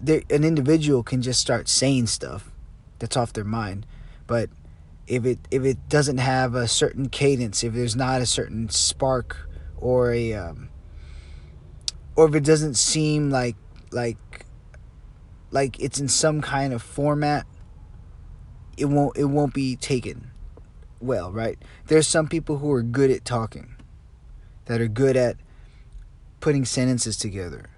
there. 0.00 0.22
an 0.30 0.44
individual 0.44 1.02
can 1.02 1.22
just 1.22 1.40
start 1.40 1.68
saying 1.68 2.06
stuff 2.06 2.50
that's 2.98 3.16
off 3.16 3.32
their 3.32 3.44
mind, 3.44 3.86
but 4.26 4.48
if 5.06 5.24
it 5.24 5.38
if 5.50 5.64
it 5.64 5.88
doesn't 5.88 6.18
have 6.18 6.54
a 6.54 6.66
certain 6.66 7.08
cadence, 7.08 7.62
if 7.62 7.74
there's 7.74 7.96
not 7.96 8.20
a 8.20 8.26
certain 8.26 8.68
spark 8.68 9.48
or 9.76 10.12
a 10.12 10.32
um, 10.32 10.70
or 12.16 12.28
if 12.28 12.34
it 12.34 12.44
doesn't 12.44 12.74
seem 12.74 13.30
like 13.30 13.56
like 13.92 14.46
like 15.50 15.78
it's 15.78 16.00
in 16.00 16.08
some 16.08 16.40
kind 16.40 16.72
of 16.72 16.82
format, 16.82 17.46
it 18.76 18.86
won't 18.86 19.16
it 19.16 19.26
won't 19.26 19.52
be 19.52 19.76
taken 19.76 20.30
well, 21.00 21.32
right? 21.32 21.58
There's 21.86 22.06
some 22.06 22.28
people 22.28 22.58
who 22.58 22.70
are 22.72 22.82
good 22.82 23.10
at 23.10 23.24
talking, 23.24 23.74
that 24.66 24.80
are 24.80 24.88
good 24.88 25.16
at 25.16 25.36
putting 26.40 26.64
sentences 26.64 27.16
together 27.16 27.70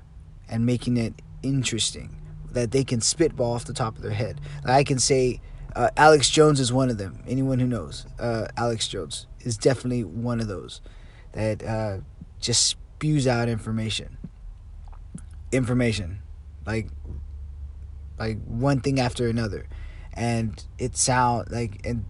and 0.48 0.64
making 0.64 0.96
it 0.96 1.14
interesting, 1.42 2.16
that 2.52 2.70
they 2.70 2.84
can 2.84 3.00
spitball 3.00 3.52
off 3.54 3.64
the 3.64 3.74
top 3.74 3.96
of 3.96 4.02
their 4.02 4.12
head. 4.12 4.40
I 4.64 4.84
can 4.84 4.98
say 4.98 5.40
uh, 5.76 5.90
Alex 5.96 6.30
Jones 6.30 6.60
is 6.60 6.72
one 6.72 6.90
of 6.90 6.98
them. 6.98 7.22
Anyone 7.26 7.58
who 7.58 7.66
knows 7.66 8.06
uh, 8.18 8.46
Alex 8.56 8.88
Jones 8.88 9.26
is 9.40 9.56
definitely 9.56 10.04
one 10.04 10.40
of 10.40 10.48
those 10.48 10.80
that 11.32 11.62
uh, 11.62 11.98
just 12.40 12.66
spews 12.66 13.26
out 13.26 13.48
information. 13.48 14.16
Information, 15.52 16.18
like 16.66 16.88
like 18.18 18.38
one 18.44 18.80
thing 18.80 19.00
after 19.00 19.28
another, 19.28 19.66
and 20.12 20.62
it 20.78 20.96
sound 20.96 21.50
like 21.50 21.80
and 21.86 22.04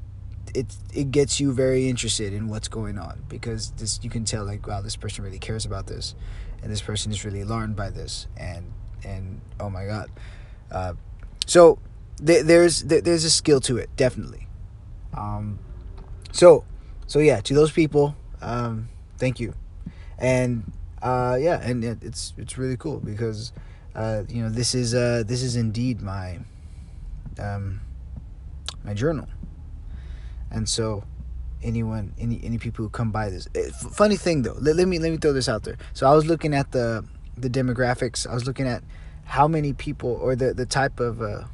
it 0.54 0.74
it 0.94 1.10
gets 1.10 1.40
you 1.40 1.52
very 1.52 1.88
interested 1.88 2.32
in 2.32 2.48
what's 2.48 2.68
going 2.68 2.98
on 2.98 3.22
because 3.28 3.70
this 3.72 4.00
you 4.02 4.10
can 4.10 4.24
tell 4.24 4.44
like 4.44 4.66
wow 4.66 4.80
this 4.80 4.96
person 4.96 5.24
really 5.24 5.38
cares 5.38 5.64
about 5.64 5.86
this, 5.86 6.14
and 6.62 6.70
this 6.70 6.80
person 6.82 7.12
is 7.12 7.24
really 7.24 7.40
alarmed 7.40 7.76
by 7.76 7.90
this 7.90 8.26
and 8.36 8.72
and 9.04 9.40
oh 9.60 9.70
my 9.70 9.86
god, 9.86 10.10
uh, 10.70 10.94
so 11.46 11.78
th- 12.24 12.44
there's 12.44 12.82
th- 12.82 13.04
there's 13.04 13.24
a 13.24 13.30
skill 13.30 13.60
to 13.60 13.76
it 13.76 13.88
definitely, 13.96 14.46
um, 15.16 15.58
so 16.32 16.64
so 17.06 17.18
yeah 17.18 17.40
to 17.40 17.54
those 17.54 17.72
people 17.72 18.16
um, 18.42 18.88
thank 19.18 19.40
you, 19.40 19.54
and 20.18 20.70
uh, 21.02 21.36
yeah 21.40 21.60
and 21.62 21.84
it, 21.84 21.98
it's 22.02 22.34
it's 22.36 22.58
really 22.58 22.76
cool 22.76 23.00
because 23.00 23.52
uh, 23.94 24.22
you 24.28 24.42
know 24.42 24.48
this 24.48 24.74
is 24.74 24.94
uh, 24.94 25.22
this 25.26 25.42
is 25.42 25.56
indeed 25.56 26.00
my 26.00 26.38
um, 27.38 27.80
my 28.84 28.94
journal 28.94 29.28
and 30.50 30.68
so 30.68 31.04
anyone 31.62 32.12
any 32.18 32.40
any 32.44 32.58
people 32.58 32.84
who 32.84 32.88
come 32.88 33.10
by 33.10 33.28
this 33.28 33.48
it, 33.54 33.66
eh, 33.66 33.88
funny 33.90 34.16
thing 34.16 34.42
though 34.42 34.56
let, 34.60 34.76
let 34.76 34.86
me 34.86 34.98
let 34.98 35.10
me 35.10 35.16
throw 35.18 35.32
this 35.32 35.48
out 35.48 35.64
there. 35.64 35.76
So 35.92 36.06
i 36.06 36.14
was 36.14 36.26
looking 36.26 36.54
at 36.54 36.72
the 36.72 37.04
the 37.36 37.48
demographics 37.48 38.26
i 38.26 38.34
was 38.34 38.46
looking 38.46 38.66
at 38.66 38.82
how 39.24 39.46
many 39.48 39.72
people 39.72 40.18
or 40.20 40.34
the 40.36 40.54
the 40.54 40.66
type 40.66 41.00
of 41.00 41.20
uh 41.20 41.44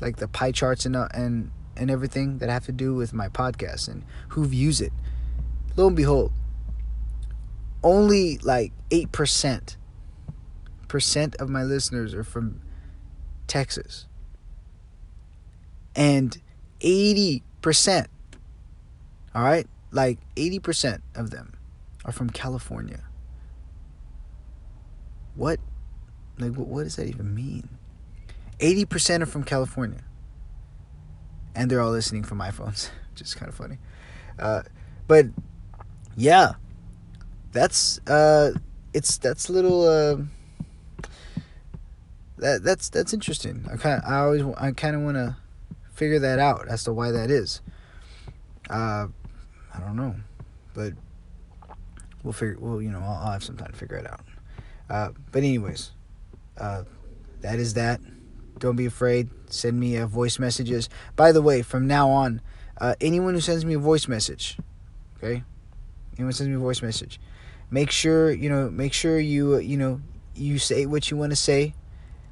like 0.00 0.16
the 0.16 0.28
pie 0.28 0.52
charts 0.52 0.86
and 0.86 0.96
uh, 0.96 1.08
and 1.12 1.50
and 1.76 1.90
everything 1.90 2.38
that 2.38 2.48
have 2.48 2.64
to 2.66 2.72
do 2.72 2.94
with 2.94 3.12
my 3.12 3.28
podcast 3.28 3.88
and 3.88 4.02
who 4.28 4.46
views 4.46 4.80
it. 4.80 4.92
Lo 5.76 5.88
and 5.88 5.96
behold 5.96 6.32
only 7.82 8.38
like 8.38 8.72
8% 8.90 9.76
of 11.38 11.48
my 11.48 11.62
listeners 11.62 12.14
are 12.14 12.24
from 12.24 12.60
texas. 13.46 14.06
And 15.94 16.36
80 16.80 17.44
percent. 17.66 18.06
All 19.34 19.42
right, 19.42 19.66
like 19.90 20.20
eighty 20.36 20.60
percent 20.60 21.02
of 21.16 21.30
them 21.30 21.54
are 22.04 22.12
from 22.12 22.30
California. 22.30 23.02
What, 25.34 25.58
like, 26.38 26.54
what, 26.54 26.68
what 26.68 26.84
does 26.84 26.94
that 26.94 27.08
even 27.08 27.34
mean? 27.34 27.68
Eighty 28.60 28.84
percent 28.84 29.20
are 29.24 29.26
from 29.26 29.42
California, 29.42 30.04
and 31.56 31.68
they're 31.68 31.80
all 31.80 31.90
listening 31.90 32.22
from 32.22 32.38
iPhones, 32.38 32.90
which 33.10 33.22
is 33.22 33.34
kind 33.34 33.48
of 33.48 33.56
funny. 33.56 33.78
Uh, 34.38 34.62
but 35.08 35.26
yeah, 36.16 36.52
that's 37.50 37.98
uh, 38.06 38.52
it's 38.94 39.18
that's 39.18 39.48
a 39.48 39.52
little. 39.52 39.88
Uh, 39.88 40.16
that 42.38 42.62
that's 42.62 42.90
that's 42.90 43.12
interesting. 43.12 43.66
I 43.72 43.76
kind 43.76 44.00
I 44.06 44.18
always 44.18 44.44
I 44.56 44.70
kind 44.70 44.94
of 44.94 45.02
want 45.02 45.16
to 45.16 45.36
figure 45.96 46.18
that 46.18 46.38
out 46.38 46.68
as 46.68 46.84
to 46.84 46.92
why 46.92 47.10
that 47.10 47.30
is. 47.30 47.62
Uh, 48.68 49.08
I 49.74 49.80
don't 49.80 49.96
know, 49.96 50.14
but 50.74 50.92
we'll 52.22 52.32
figure. 52.32 52.58
Well, 52.60 52.82
you 52.82 52.90
know, 52.90 53.00
I'll, 53.00 53.24
I'll 53.24 53.32
have 53.32 53.44
some 53.44 53.56
time 53.56 53.72
to 53.72 53.76
figure 53.76 53.96
it 53.96 54.10
out. 54.10 54.20
Uh, 54.88 55.10
but 55.32 55.38
anyways, 55.38 55.92
uh, 56.58 56.84
that 57.40 57.58
is 57.58 57.74
that. 57.74 58.00
Don't 58.58 58.76
be 58.76 58.86
afraid. 58.86 59.30
Send 59.48 59.78
me 59.78 59.96
uh, 59.96 60.06
voice 60.06 60.38
messages. 60.38 60.88
By 61.14 61.32
the 61.32 61.42
way, 61.42 61.62
from 61.62 61.86
now 61.86 62.10
on, 62.10 62.40
uh, 62.78 62.94
anyone 63.00 63.34
who 63.34 63.40
sends 63.40 63.64
me 63.64 63.74
a 63.74 63.78
voice 63.78 64.06
message, 64.08 64.58
okay, 65.16 65.42
anyone 66.18 66.32
sends 66.32 66.48
me 66.48 66.56
a 66.56 66.58
voice 66.58 66.82
message, 66.82 67.20
make 67.70 67.90
sure 67.90 68.30
you 68.30 68.48
know. 68.50 68.68
Make 68.70 68.92
sure 68.92 69.18
you 69.18 69.58
you 69.58 69.76
know 69.76 70.00
you 70.34 70.58
say 70.58 70.84
what 70.84 71.10
you 71.10 71.16
want 71.16 71.30
to 71.30 71.36
say 71.36 71.74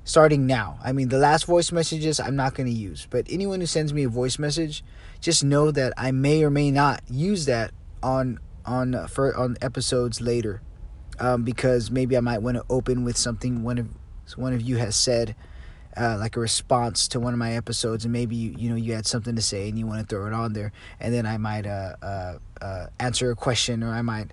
starting 0.04 0.46
now. 0.46 0.78
I 0.84 0.92
mean, 0.92 1.08
the 1.08 1.18
last 1.18 1.46
voice 1.46 1.72
messages 1.72 2.20
I'm 2.20 2.36
not 2.36 2.54
going 2.54 2.68
to 2.68 2.74
use, 2.74 3.08
but 3.10 3.26
anyone 3.30 3.60
who 3.60 3.66
sends 3.66 3.92
me 3.92 4.04
a 4.04 4.08
voice 4.08 4.38
message, 4.38 4.84
just 5.20 5.42
know 5.42 5.70
that 5.70 5.94
I 5.96 6.12
may 6.12 6.44
or 6.44 6.50
may 6.50 6.70
not 6.70 7.02
use 7.10 7.46
that 7.46 7.72
on 8.02 8.38
on 8.66 8.94
uh, 8.94 9.06
for 9.06 9.34
on 9.36 9.56
episodes 9.60 10.20
later, 10.20 10.62
um, 11.18 11.42
because 11.42 11.90
maybe 11.90 12.16
I 12.16 12.20
might 12.20 12.38
want 12.38 12.56
to 12.58 12.64
open 12.68 13.04
with 13.04 13.16
something 13.16 13.62
one 13.62 13.78
of 13.78 13.88
one 14.36 14.52
of 14.52 14.60
you 14.60 14.76
has 14.76 14.94
said. 14.94 15.34
Uh, 15.96 16.16
like 16.18 16.36
a 16.36 16.40
response 16.40 17.06
to 17.06 17.20
one 17.20 17.32
of 17.32 17.38
my 17.38 17.52
episodes, 17.52 18.04
and 18.04 18.12
maybe 18.12 18.34
you 18.34 18.52
you 18.58 18.68
know 18.68 18.74
you 18.74 18.94
had 18.94 19.06
something 19.06 19.36
to 19.36 19.40
say 19.40 19.68
and 19.68 19.78
you 19.78 19.86
want 19.86 20.00
to 20.00 20.06
throw 20.12 20.26
it 20.26 20.32
on 20.32 20.52
there, 20.52 20.72
and 20.98 21.14
then 21.14 21.24
I 21.24 21.36
might 21.36 21.68
uh, 21.68 21.94
uh, 22.02 22.38
uh 22.60 22.86
answer 22.98 23.30
a 23.30 23.36
question 23.36 23.84
or 23.84 23.90
I 23.90 24.02
might 24.02 24.32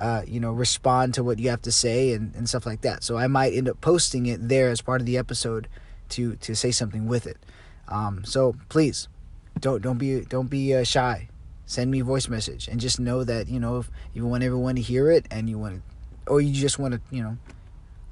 uh, 0.00 0.22
you 0.26 0.40
know, 0.40 0.50
respond 0.50 1.12
to 1.14 1.22
what 1.22 1.38
you 1.38 1.50
have 1.50 1.60
to 1.60 1.70
say 1.70 2.14
and, 2.14 2.34
and 2.34 2.48
stuff 2.48 2.64
like 2.64 2.80
that. 2.80 3.04
So 3.04 3.18
I 3.18 3.26
might 3.26 3.52
end 3.52 3.68
up 3.68 3.80
posting 3.82 4.24
it 4.26 4.48
there 4.48 4.70
as 4.70 4.80
part 4.80 5.02
of 5.02 5.06
the 5.06 5.18
episode 5.18 5.68
to 6.10 6.36
to 6.36 6.56
say 6.56 6.70
something 6.70 7.06
with 7.06 7.26
it. 7.26 7.36
Um, 7.86 8.24
so 8.24 8.56
please 8.70 9.08
don't 9.60 9.82
don't 9.82 9.98
be 9.98 10.22
don't 10.22 10.48
be 10.48 10.74
uh, 10.74 10.84
shy. 10.84 11.28
Send 11.66 11.90
me 11.90 12.00
a 12.00 12.04
voice 12.04 12.28
message 12.28 12.66
and 12.66 12.80
just 12.80 12.98
know 12.98 13.24
that 13.24 13.48
you 13.48 13.60
know 13.60 13.78
if 13.78 13.90
you 14.14 14.26
want 14.26 14.42
everyone 14.42 14.76
to 14.76 14.80
hear 14.80 15.10
it 15.10 15.26
and 15.30 15.50
you 15.50 15.58
want 15.58 15.76
to, 15.76 16.32
or 16.32 16.40
you 16.40 16.52
just 16.52 16.78
want 16.78 16.94
to 16.94 17.00
you 17.14 17.22
know, 17.22 17.36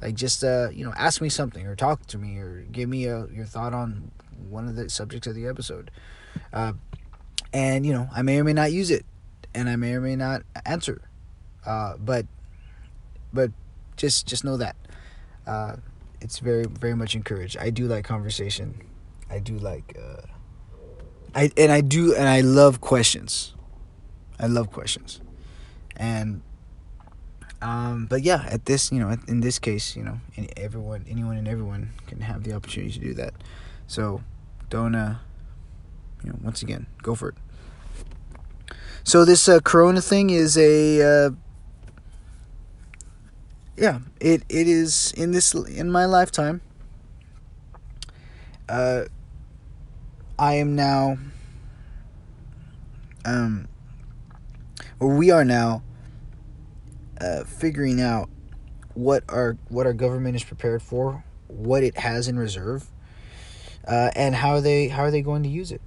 like 0.02 0.14
just 0.14 0.45
uh 0.45 0.68
you 0.71 0.85
know 0.85 0.92
ask 0.95 1.23
me 1.23 1.30
something 1.30 1.66
or 1.66 1.75
talk 1.75 2.07
to 2.09 2.18
me 2.18 2.37
or 2.37 2.66
give 2.71 2.88
me 2.88 3.07
a, 3.07 3.26
your 3.28 3.47
thought 3.47 3.73
on 3.73 4.11
one 4.50 4.68
of 4.68 4.76
the 4.76 4.90
subjects 4.90 5.26
of 5.26 5.35
the 5.35 5.47
episode. 5.47 5.90
Uh, 6.52 6.75
and 7.54 7.87
you 7.87 7.95
know 7.95 8.11
I 8.14 8.21
may 8.21 8.38
or 8.38 8.45
may 8.45 8.52
not 8.52 8.73
use 8.73 8.90
it, 8.90 9.07
and 9.54 9.71
I 9.71 9.76
may 9.76 9.95
or 9.95 10.02
may 10.02 10.16
not 10.16 10.42
answer 10.66 11.00
uh, 11.69 11.99
but 12.01 12.25
but 13.31 13.53
just 13.97 14.27
just 14.27 14.43
know 14.43 14.57
that 14.57 14.75
uh, 15.47 15.77
it's 16.21 16.39
very 16.39 16.65
very 16.65 16.97
much 16.97 17.15
encouraged. 17.15 17.59
I 17.59 17.69
do 17.69 17.87
like 17.87 18.05
conversation. 18.05 18.81
I 19.29 19.39
do 19.39 19.59
like 19.59 19.95
uh, 20.01 20.23
I 21.35 21.51
and 21.59 21.71
I 21.71 21.83
do 21.83 22.15
and 22.15 22.27
I 22.27 22.41
love 22.41 22.81
questions. 22.81 23.55
I 24.41 24.47
love 24.47 24.73
questions, 24.73 25.21
and 25.95 26.41
um, 27.61 28.07
but 28.07 28.23
yeah, 28.23 28.47
at 28.49 28.65
this 28.65 28.91
you 28.91 28.99
know 28.99 29.15
in 29.29 29.41
this 29.41 29.59
case 29.59 29.95
you 29.95 30.03
know 30.03 30.21
everyone 30.57 31.05
anyone 31.07 31.37
and 31.37 31.47
everyone 31.47 31.91
can 32.07 32.23
have 32.23 32.45
the 32.45 32.55
opportunity 32.55 32.99
to 32.99 33.01
do 33.01 33.15
that. 33.15 33.35
So 33.87 34.23
don't 34.71 34.95
uh 34.95 35.19
you 36.25 36.31
know 36.31 36.39
once 36.43 36.63
again 36.63 36.87
go 37.03 37.15
for 37.15 37.29
it. 37.29 37.37
So 39.05 39.25
this 39.25 39.49
uh, 39.49 39.61
Corona 39.61 40.01
thing 40.01 40.31
is 40.31 40.57
a 40.57 41.03
uh, 41.03 41.31
yeah, 43.78 44.00
it 44.20 44.42
it 44.49 44.66
is 44.66 45.12
in 45.16 45.30
this 45.30 45.54
in 45.54 45.90
my 45.90 46.04
lifetime. 46.04 46.61
Uh, 48.68 49.04
I 50.38 50.54
am 50.54 50.75
now, 50.75 51.16
um, 53.25 53.68
or 54.99 55.16
we 55.16 55.30
are 55.30 55.44
now, 55.44 55.82
uh, 57.20 57.44
figuring 57.44 58.00
out 58.00 58.28
what 58.94 59.23
our 59.28 59.56
what 59.68 59.87
our 59.87 59.92
government 59.92 60.35
is 60.35 60.42
prepared 60.42 60.82
for, 60.82 61.25
what 61.47 61.85
it 61.85 61.97
has 61.99 62.26
in 62.26 62.37
reserve, 62.37 62.85
uh, 63.87 64.11
and 64.16 64.35
how 64.35 64.54
are 64.54 64.61
they 64.61 64.88
how 64.88 65.04
are 65.04 65.11
they 65.12 65.23
going 65.23 65.44
to 65.44 65.49
use 65.49 65.70
it. 65.70 65.80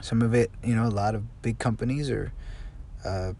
Some 0.00 0.22
of 0.22 0.34
it, 0.34 0.50
you 0.64 0.74
know, 0.74 0.86
a 0.86 0.88
lot 0.88 1.14
of 1.14 1.42
big 1.42 1.58
companies 1.58 2.10
are. 2.10 2.32
Uh, 3.04 3.32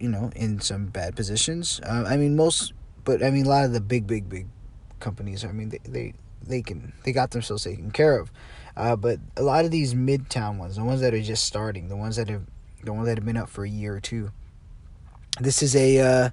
you 0.00 0.08
know, 0.08 0.30
in 0.36 0.60
some 0.60 0.86
bad 0.86 1.16
positions. 1.16 1.80
Uh, 1.84 2.04
I 2.08 2.16
mean, 2.16 2.36
most, 2.36 2.72
but 3.04 3.22
I 3.22 3.30
mean, 3.30 3.46
a 3.46 3.48
lot 3.48 3.64
of 3.66 3.72
the 3.72 3.80
big, 3.80 4.06
big, 4.06 4.28
big 4.28 4.48
companies. 5.00 5.44
I 5.44 5.52
mean, 5.52 5.70
they 5.70 5.80
they, 5.84 6.14
they 6.46 6.62
can 6.62 6.92
they 7.04 7.12
got 7.12 7.32
themselves 7.32 7.64
taken 7.64 7.90
care 7.92 8.18
of. 8.18 8.32
Uh, 8.76 8.96
but 8.96 9.18
a 9.36 9.42
lot 9.42 9.64
of 9.64 9.70
these 9.70 9.94
midtown 9.94 10.58
ones, 10.58 10.76
the 10.76 10.84
ones 10.84 11.00
that 11.02 11.14
are 11.14 11.22
just 11.22 11.44
starting, 11.44 11.88
the 11.88 11.96
ones 11.96 12.16
that 12.16 12.28
have 12.28 12.44
the 12.84 12.92
ones 12.92 13.06
that 13.08 13.18
have 13.18 13.26
been 13.26 13.36
up 13.36 13.48
for 13.50 13.64
a 13.64 13.68
year 13.70 13.94
or 13.96 14.00
two. 14.00 14.32
This 15.40 15.62
is 15.62 15.76
a 15.76 15.98
uh, 16.00 16.30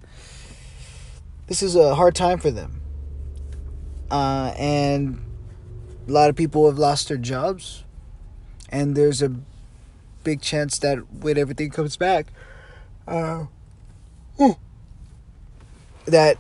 this 1.47 1.61
is 1.63 1.75
a 1.75 1.95
hard 1.95 2.15
time 2.15 2.39
for 2.39 2.51
them. 2.51 2.81
uh, 4.11 4.53
and 4.57 5.19
a 6.07 6.11
lot 6.11 6.29
of 6.29 6.35
people 6.35 6.67
have 6.67 6.77
lost 6.77 7.07
their 7.09 7.17
jobs, 7.17 7.83
and 8.69 8.95
there's 8.95 9.21
a 9.21 9.35
big 10.23 10.41
chance 10.41 10.79
that 10.79 10.97
when 11.11 11.37
everything 11.37 11.69
comes 11.69 11.97
back, 11.97 12.27
uh, 13.07 13.45
that 16.05 16.37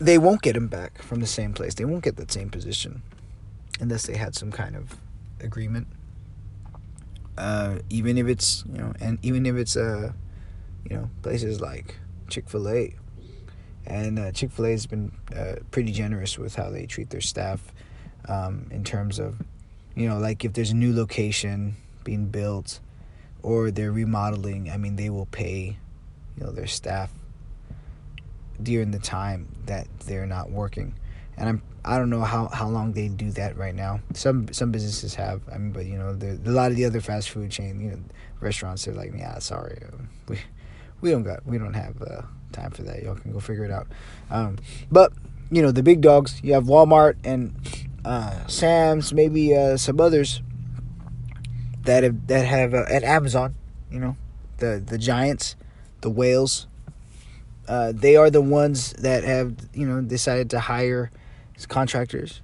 they 0.00 0.18
won't 0.18 0.42
get 0.42 0.56
him 0.56 0.68
back 0.68 1.02
from 1.02 1.20
the 1.20 1.26
same 1.26 1.52
place. 1.52 1.74
They 1.74 1.84
won't 1.84 2.04
get 2.04 2.16
that 2.16 2.30
same 2.30 2.50
position 2.50 3.02
unless 3.80 4.06
they 4.06 4.16
had 4.16 4.34
some 4.34 4.52
kind 4.52 4.76
of 4.76 4.96
agreement. 5.40 5.86
Uh, 7.36 7.78
even 7.88 8.18
if 8.18 8.26
it's 8.26 8.64
you 8.70 8.78
know, 8.78 8.92
and 9.00 9.18
even 9.22 9.46
if 9.46 9.56
it's 9.56 9.76
uh, 9.76 10.12
you 10.88 10.96
know, 10.96 11.10
places 11.22 11.60
like 11.60 11.96
Chick 12.28 12.48
Fil 12.48 12.68
A, 12.68 12.94
and 13.86 14.18
uh, 14.18 14.32
Chick 14.32 14.50
Fil 14.50 14.66
A 14.66 14.70
has 14.70 14.86
been 14.86 15.12
uh, 15.34 15.56
pretty 15.70 15.92
generous 15.92 16.38
with 16.38 16.54
how 16.56 16.70
they 16.70 16.86
treat 16.86 17.10
their 17.10 17.20
staff, 17.20 17.72
um, 18.28 18.66
in 18.70 18.84
terms 18.84 19.18
of, 19.18 19.40
you 19.94 20.08
know, 20.08 20.18
like 20.18 20.44
if 20.44 20.52
there's 20.52 20.70
a 20.70 20.76
new 20.76 20.94
location 20.94 21.76
being 22.04 22.26
built, 22.26 22.80
or 23.42 23.70
they're 23.70 23.92
remodeling. 23.92 24.70
I 24.70 24.76
mean, 24.76 24.96
they 24.96 25.10
will 25.10 25.26
pay, 25.26 25.78
you 26.36 26.44
know, 26.44 26.52
their 26.52 26.66
staff 26.66 27.12
during 28.62 28.90
the 28.90 28.98
time 28.98 29.48
that 29.66 29.88
they're 30.00 30.26
not 30.26 30.50
working 30.50 30.94
and 31.36 31.48
I'm 31.48 31.62
I 31.84 31.98
don't 31.98 32.10
know 32.10 32.20
how, 32.20 32.46
how 32.46 32.68
long 32.68 32.92
they 32.92 33.08
do 33.08 33.32
that 33.32 33.56
right 33.56 33.74
now. 33.74 34.00
Some 34.14 34.52
some 34.52 34.70
businesses 34.70 35.16
have. 35.16 35.42
I 35.52 35.58
mean, 35.58 35.72
but 35.72 35.86
you 35.86 35.98
know, 35.98 36.14
the, 36.14 36.38
a 36.48 36.52
lot 36.52 36.70
of 36.70 36.76
the 36.76 36.84
other 36.84 37.00
fast 37.00 37.30
food 37.30 37.50
chain, 37.50 37.80
you 37.80 37.90
know, 37.90 37.98
restaurants, 38.40 38.84
they're 38.84 38.94
like, 38.94 39.12
yeah, 39.16 39.38
sorry, 39.40 39.82
uh, 39.84 39.96
we 40.28 40.38
we 41.00 41.10
don't 41.10 41.24
got 41.24 41.44
we 41.44 41.58
don't 41.58 41.74
have 41.74 42.00
uh, 42.00 42.22
time 42.52 42.70
for 42.70 42.82
that. 42.84 43.02
Y'all 43.02 43.16
can 43.16 43.32
go 43.32 43.40
figure 43.40 43.64
it 43.64 43.72
out. 43.72 43.88
Um, 44.30 44.58
but 44.92 45.12
you 45.50 45.60
know, 45.60 45.72
the 45.72 45.82
big 45.82 46.00
dogs, 46.00 46.40
you 46.44 46.54
have 46.54 46.64
Walmart 46.64 47.16
and 47.24 47.56
uh, 48.04 48.46
Sam's, 48.46 49.12
maybe 49.12 49.56
uh, 49.56 49.76
some 49.76 50.00
others 50.00 50.40
that 51.82 52.04
have 52.04 52.28
that 52.28 52.46
have 52.46 52.74
uh, 52.74 52.84
at 52.88 53.02
Amazon. 53.02 53.56
You 53.90 53.98
know, 53.98 54.16
the 54.58 54.80
the 54.84 54.98
giants, 54.98 55.56
the 56.02 56.10
whales. 56.10 56.66
Uh, 57.66 57.92
they 57.94 58.16
are 58.16 58.28
the 58.28 58.40
ones 58.40 58.92
that 58.94 59.24
have 59.24 59.54
you 59.72 59.86
know 59.86 60.02
decided 60.02 60.50
to 60.50 60.60
hire 60.60 61.10
contractors, 61.68 62.42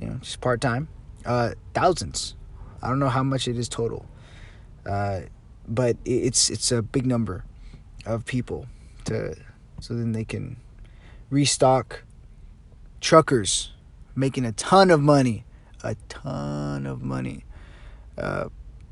you 0.00 0.06
know, 0.06 0.14
just 0.22 0.40
part 0.40 0.60
time. 0.60 0.88
Uh, 1.24 1.52
thousands. 1.72 2.34
I 2.82 2.88
don't 2.88 2.98
know 2.98 3.08
how 3.08 3.22
much 3.22 3.48
it 3.48 3.58
is 3.58 3.68
total, 3.68 4.06
uh, 4.86 5.22
but 5.66 5.96
it's 6.04 6.50
it's 6.50 6.70
a 6.70 6.82
big 6.82 7.06
number 7.06 7.44
of 8.06 8.24
people 8.24 8.66
to 9.06 9.34
so 9.80 9.94
then 9.94 10.12
they 10.12 10.24
can 10.24 10.56
restock. 11.30 12.02
Truckers 13.00 13.72
making 14.14 14.46
a 14.46 14.52
ton 14.52 14.90
of 14.90 15.00
money, 15.00 15.44
a 15.82 15.94
ton 16.08 16.86
of 16.86 17.02
money. 17.02 17.44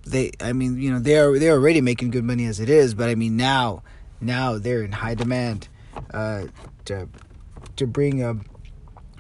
They, 0.05 0.33
I 0.41 0.53
mean, 0.53 0.81
you 0.81 0.91
know, 0.91 0.99
they 0.99 1.19
are 1.19 1.39
they're 1.39 1.53
already 1.53 1.81
making 1.81 2.11
good 2.11 2.25
money 2.25 2.47
as 2.47 2.61
it 2.61 2.69
is, 2.69 2.95
but 2.95 3.09
I 3.09 3.15
mean 3.15 3.37
now, 3.37 3.83
now 4.21 4.59
they're 4.59 4.83
in 4.83 4.93
high 4.93 5.15
demand 5.15 5.69
uh, 6.13 6.47
to 6.87 7.09
to 7.77 7.87
bring 7.87 8.23
a 8.23 8.37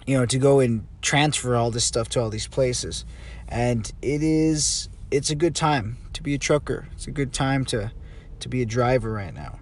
you 0.06 0.16
know, 0.16 0.26
to 0.26 0.38
go 0.38 0.60
and 0.60 0.86
transfer 1.00 1.56
all 1.56 1.70
this 1.70 1.84
stuff 1.84 2.08
to 2.10 2.20
all 2.20 2.30
these 2.30 2.48
places. 2.48 3.04
And 3.48 3.90
it 4.02 4.22
is 4.22 4.88
it's 5.10 5.30
a 5.30 5.34
good 5.34 5.54
time 5.54 5.98
to 6.14 6.22
be 6.22 6.34
a 6.34 6.38
trucker. 6.38 6.88
It's 6.92 7.06
a 7.06 7.10
good 7.10 7.32
time 7.32 7.64
to 7.66 7.92
to 8.40 8.48
be 8.48 8.62
a 8.62 8.66
driver 8.66 9.12
right 9.12 9.34
now. 9.34 9.58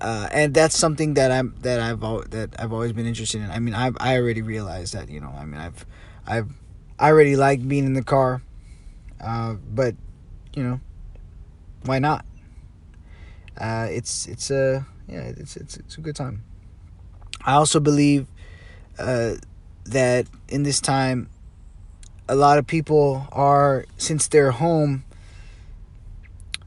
Uh, 0.00 0.28
and 0.32 0.52
that's 0.52 0.76
something 0.76 1.14
that 1.14 1.30
I'm 1.30 1.54
that 1.60 1.80
I've 1.80 2.00
that 2.30 2.54
I've 2.58 2.72
always 2.72 2.92
been 2.92 3.06
interested 3.06 3.40
in. 3.40 3.50
I 3.50 3.58
mean, 3.58 3.74
I've 3.74 3.96
I 4.00 4.16
already 4.16 4.42
realized 4.42 4.94
that 4.94 5.08
you 5.08 5.20
know. 5.20 5.32
I 5.36 5.44
mean, 5.44 5.60
I've 5.60 5.86
I've 6.26 6.48
I 6.98 7.08
already 7.08 7.36
like 7.36 7.66
being 7.66 7.84
in 7.84 7.94
the 7.94 8.02
car, 8.02 8.42
uh, 9.20 9.54
but 9.54 9.94
you 10.54 10.62
know, 10.62 10.80
why 11.84 11.98
not? 11.98 12.24
Uh, 13.58 13.86
it's 13.90 14.26
it's 14.26 14.50
a 14.50 14.86
yeah, 15.08 15.32
it's 15.36 15.56
it's 15.56 15.76
it's 15.76 15.98
a 15.98 16.00
good 16.00 16.16
time. 16.16 16.42
I 17.44 17.54
also 17.54 17.80
believe 17.80 18.26
uh, 18.98 19.34
that 19.84 20.26
in 20.48 20.62
this 20.62 20.80
time, 20.80 21.28
a 22.28 22.34
lot 22.34 22.58
of 22.58 22.66
people 22.66 23.26
are 23.32 23.84
since 23.96 24.28
they're 24.28 24.52
home, 24.52 25.04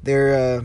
they're 0.03 0.35
uh, 0.35 0.63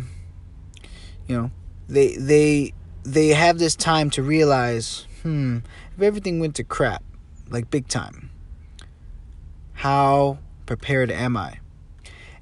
you 1.26 1.36
know 1.36 1.50
they 1.88 2.16
they 2.16 2.72
they 3.04 3.28
have 3.28 3.58
this 3.58 3.74
time 3.74 4.10
to 4.10 4.22
realize, 4.22 5.06
hmm, 5.22 5.58
if 5.96 6.02
everything 6.02 6.40
went 6.40 6.54
to 6.56 6.64
crap, 6.64 7.02
like 7.48 7.70
big 7.70 7.88
time, 7.88 8.30
how 9.74 10.38
prepared 10.66 11.10
am 11.10 11.36
I? 11.36 11.58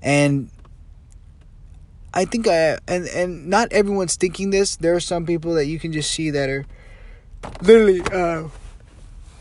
And 0.03 0.51
I 2.12 2.25
think 2.25 2.49
I 2.49 2.79
and 2.88 3.07
and 3.09 3.46
not 3.46 3.73
everyone's 3.73 4.16
thinking 4.16 4.51
this. 4.51 4.77
There 4.77 4.94
are 4.94 5.01
some 5.01 5.27
people 5.27 5.55
that 5.55 5.66
you 5.66 5.79
can 5.79 5.92
just 5.92 6.11
see 6.11 6.31
that 6.31 6.49
are 6.49 6.66
literally 7.62 8.01
uh, 8.12 8.49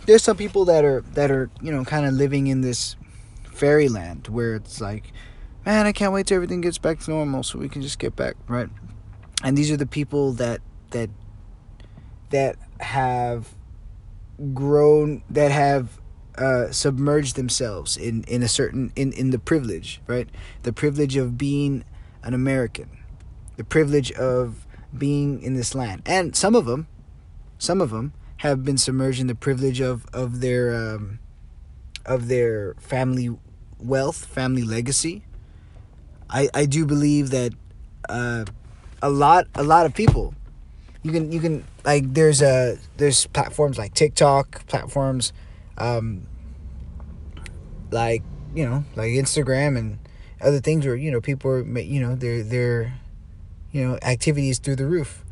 there's 0.05 0.23
some 0.23 0.37
people 0.37 0.65
that 0.65 0.83
are 0.83 1.01
that 1.13 1.31
are 1.31 1.49
you 1.61 1.71
know 1.71 1.83
kind 1.85 2.05
of 2.05 2.13
living 2.13 2.47
in 2.47 2.61
this 2.61 2.95
fairyland 3.43 4.27
where 4.27 4.55
it's 4.55 4.79
like 4.79 5.11
man 5.65 5.85
i 5.85 5.91
can't 5.91 6.13
wait 6.13 6.25
till 6.25 6.35
everything 6.35 6.61
gets 6.61 6.77
back 6.77 6.99
to 6.99 7.11
normal 7.11 7.43
so 7.43 7.59
we 7.59 7.67
can 7.67 7.81
just 7.81 7.99
get 7.99 8.15
back 8.15 8.35
right 8.47 8.69
and 9.43 9.57
these 9.57 9.69
are 9.69 9.77
the 9.77 9.85
people 9.85 10.31
that 10.33 10.61
that 10.91 11.09
that 12.29 12.55
have 12.79 13.53
grown 14.53 15.21
that 15.29 15.51
have 15.51 15.99
uh, 16.37 16.71
submerged 16.71 17.35
themselves 17.35 17.97
in 17.97 18.23
in 18.23 18.41
a 18.41 18.47
certain 18.47 18.93
in 18.95 19.11
in 19.11 19.31
the 19.31 19.39
privilege 19.39 20.01
right 20.07 20.29
the 20.63 20.71
privilege 20.71 21.17
of 21.17 21.37
being 21.37 21.83
an 22.23 22.33
american 22.33 22.89
the 23.57 23.63
privilege 23.63 24.11
of 24.13 24.65
being 24.97 25.41
in 25.41 25.53
this 25.53 25.75
land 25.75 26.01
and 26.05 26.35
some 26.35 26.55
of 26.55 26.65
them 26.65 26.87
some 27.59 27.81
of 27.81 27.91
them 27.91 28.13
have 28.37 28.63
been 28.63 28.77
submerged 28.77 29.19
in 29.19 29.27
the 29.27 29.35
privilege 29.35 29.81
of 29.81 30.05
of 30.13 30.39
their 30.39 30.73
um, 30.73 31.19
of 32.05 32.27
their 32.27 32.73
family 32.79 33.37
wealth, 33.79 34.25
family 34.25 34.63
legacy. 34.63 35.23
I 36.29 36.49
I 36.53 36.65
do 36.65 36.85
believe 36.85 37.29
that 37.31 37.53
uh, 38.07 38.45
a 39.01 39.09
lot 39.09 39.47
a 39.55 39.63
lot 39.63 39.85
of 39.85 39.93
people 39.93 40.33
you 41.03 41.11
can 41.11 41.31
you 41.31 41.39
can 41.39 41.65
like 41.83 42.13
there's 42.13 42.41
a 42.41 42.77
there's 42.97 43.27
platforms 43.27 43.77
like 43.77 43.93
TikTok 43.93 44.65
platforms 44.67 45.33
um, 45.77 46.25
like 47.91 48.23
you 48.55 48.65
know 48.65 48.85
like 48.95 49.11
Instagram 49.11 49.77
and 49.77 49.99
other 50.41 50.59
things 50.59 50.85
where 50.85 50.95
you 50.95 51.11
know 51.11 51.21
people 51.21 51.51
are 51.51 51.79
you 51.79 51.99
know 51.99 52.15
their 52.15 52.43
their 52.43 52.93
you 53.71 53.87
know 53.87 53.97
activities 54.01 54.59
through 54.59 54.75
the 54.75 54.85
roof 54.85 55.23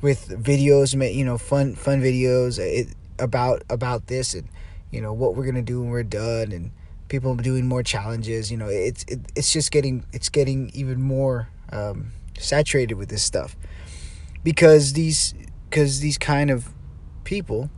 with 0.00 0.28
videos, 0.28 1.14
you 1.14 1.24
know, 1.24 1.38
fun 1.38 1.74
fun 1.74 2.00
videos 2.00 2.58
it, 2.58 2.88
about 3.18 3.62
about 3.70 4.06
this 4.06 4.34
and 4.34 4.48
you 4.90 5.00
know 5.00 5.12
what 5.12 5.34
we're 5.34 5.46
gonna 5.46 5.62
do 5.62 5.80
when 5.80 5.90
we're 5.90 6.02
done 6.02 6.52
and 6.52 6.70
people 7.08 7.34
doing 7.34 7.66
more 7.66 7.82
challenges. 7.82 8.50
You 8.50 8.56
know, 8.56 8.68
it's 8.68 9.04
it, 9.08 9.20
it's 9.34 9.52
just 9.52 9.70
getting 9.70 10.04
it's 10.12 10.28
getting 10.28 10.70
even 10.74 11.00
more 11.00 11.48
um, 11.72 12.12
saturated 12.38 12.94
with 12.94 13.08
this 13.08 13.22
stuff 13.22 13.56
because 14.44 14.92
these 14.92 15.34
because 15.68 16.00
these 16.00 16.18
kind 16.18 16.50
of 16.50 16.68
people, 17.24 17.70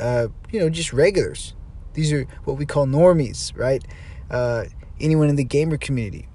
uh, 0.00 0.28
you 0.50 0.60
know, 0.60 0.70
just 0.70 0.92
regulars. 0.92 1.54
These 1.94 2.12
are 2.12 2.26
what 2.44 2.56
we 2.56 2.64
call 2.64 2.86
normies, 2.86 3.56
right? 3.56 3.84
Uh, 4.30 4.66
anyone 5.00 5.28
in 5.28 5.36
the 5.36 5.44
gamer 5.44 5.76
community 5.76 6.28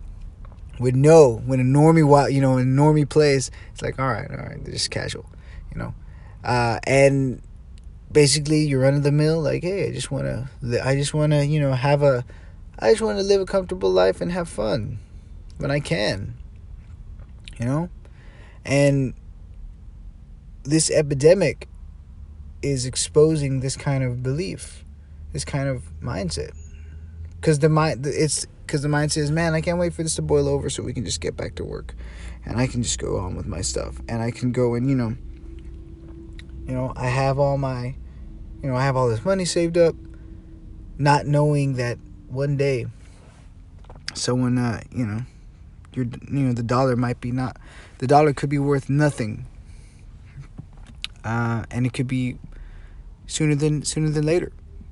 would 0.80 0.96
know 0.96 1.42
when 1.46 1.60
a 1.60 1.64
normie 1.64 2.34
you 2.34 2.42
know 2.42 2.58
a 2.58 2.62
normie 2.62 3.08
plays 3.08 3.52
it's 3.72 3.82
like 3.82 4.00
all 4.00 4.08
right 4.08 4.30
all 4.32 4.38
right 4.38 4.64
they're 4.64 4.74
just 4.74 4.92
casual 4.92 5.26
you 5.72 5.80
know? 5.80 5.94
Uh, 6.44 6.80
and 6.86 7.42
basically 8.12 8.60
you're 8.66 8.82
running 8.82 9.02
the 9.02 9.12
mill 9.12 9.42
like 9.42 9.64
hey 9.64 9.88
i 9.88 9.92
just 9.92 10.12
want 10.12 10.26
to 10.26 10.86
i 10.86 10.96
just 10.96 11.14
want 11.14 11.32
to 11.32 11.46
you 11.46 11.60
know 11.60 11.74
have 11.74 12.04
a 12.04 12.24
i 12.80 12.92
just 12.92 13.02
want 13.02 13.18
to 13.18 13.24
live 13.24 13.42
a 13.42 13.46
comfortable 13.46 13.90
life 13.90 14.22
and 14.22 14.32
have 14.32 14.48
fun 14.48 15.00
when 15.58 15.72
i 15.72 15.80
can 15.80 16.36
you 17.60 17.66
know? 17.66 17.90
And 18.66 19.14
this 20.64 20.90
epidemic 20.90 21.68
is 22.62 22.86
exposing 22.86 23.60
this 23.60 23.76
kind 23.76 24.04
of 24.04 24.24
belief 24.24 24.86
this 25.34 25.44
kind 25.44 25.68
of 25.68 25.84
mindset. 26.02 26.52
Because 27.36 27.60
the 27.60 27.70
mind 27.70 28.06
it's 28.06 28.46
because 28.66 28.82
the 28.82 28.88
mindset 28.88 29.18
is, 29.18 29.32
man, 29.32 29.54
I 29.54 29.62
can't 29.62 29.78
wait 29.78 29.94
for 29.94 30.04
this 30.04 30.16
to 30.16 30.22
boil 30.22 30.48
over 30.48 30.70
so 30.70 30.84
we 30.84 30.94
can 30.94 31.06
just 31.06 31.22
get 31.22 31.36
back 31.36 31.56
to 31.56 31.64
work, 31.64 31.96
and 32.46 32.60
I 32.60 32.68
can 32.68 32.84
just 32.84 33.00
go 33.00 33.18
on 33.18 33.36
with 33.36 33.46
my 33.46 33.62
stuff, 33.62 34.00
and 34.08 34.22
I 34.22 34.32
can 34.32 34.52
go 34.52 34.76
and 34.76 34.90
you 34.90 34.96
know, 34.96 35.16
you 36.66 36.74
know, 36.74 36.94
I 36.96 37.08
have 37.08 37.40
all 37.40 37.58
my, 37.58 37.96
you 38.62 38.70
know, 38.70 38.76
I 38.76 38.84
have 38.84 38.96
all 38.96 39.10
this 39.10 39.26
money 39.26 39.46
saved 39.46 39.78
up, 39.78 39.96
not 40.98 41.26
knowing 41.26 41.74
that 41.74 41.98
one 42.28 42.58
day, 42.58 42.88
someone, 44.14 44.58
uh, 44.58 44.82
you 44.92 45.06
know, 45.06 45.22
your, 45.94 46.06
you 46.06 46.40
know, 46.40 46.54
the 46.54 46.64
dollar 46.64 46.96
might 46.96 47.22
be 47.22 47.32
not, 47.32 47.58
the 48.00 48.08
dollar 48.08 48.34
could 48.34 48.50
be 48.50 48.60
worth 48.60 48.90
nothing, 48.90 49.46
uh, 51.24 51.66
and 51.70 51.86
it 51.86 51.94
could 51.94 52.08
be 52.08 52.38
sooner 53.28 53.56
than 53.56 53.84
sooner 53.84 54.10
than 54.10 54.26
later, 54.26 54.52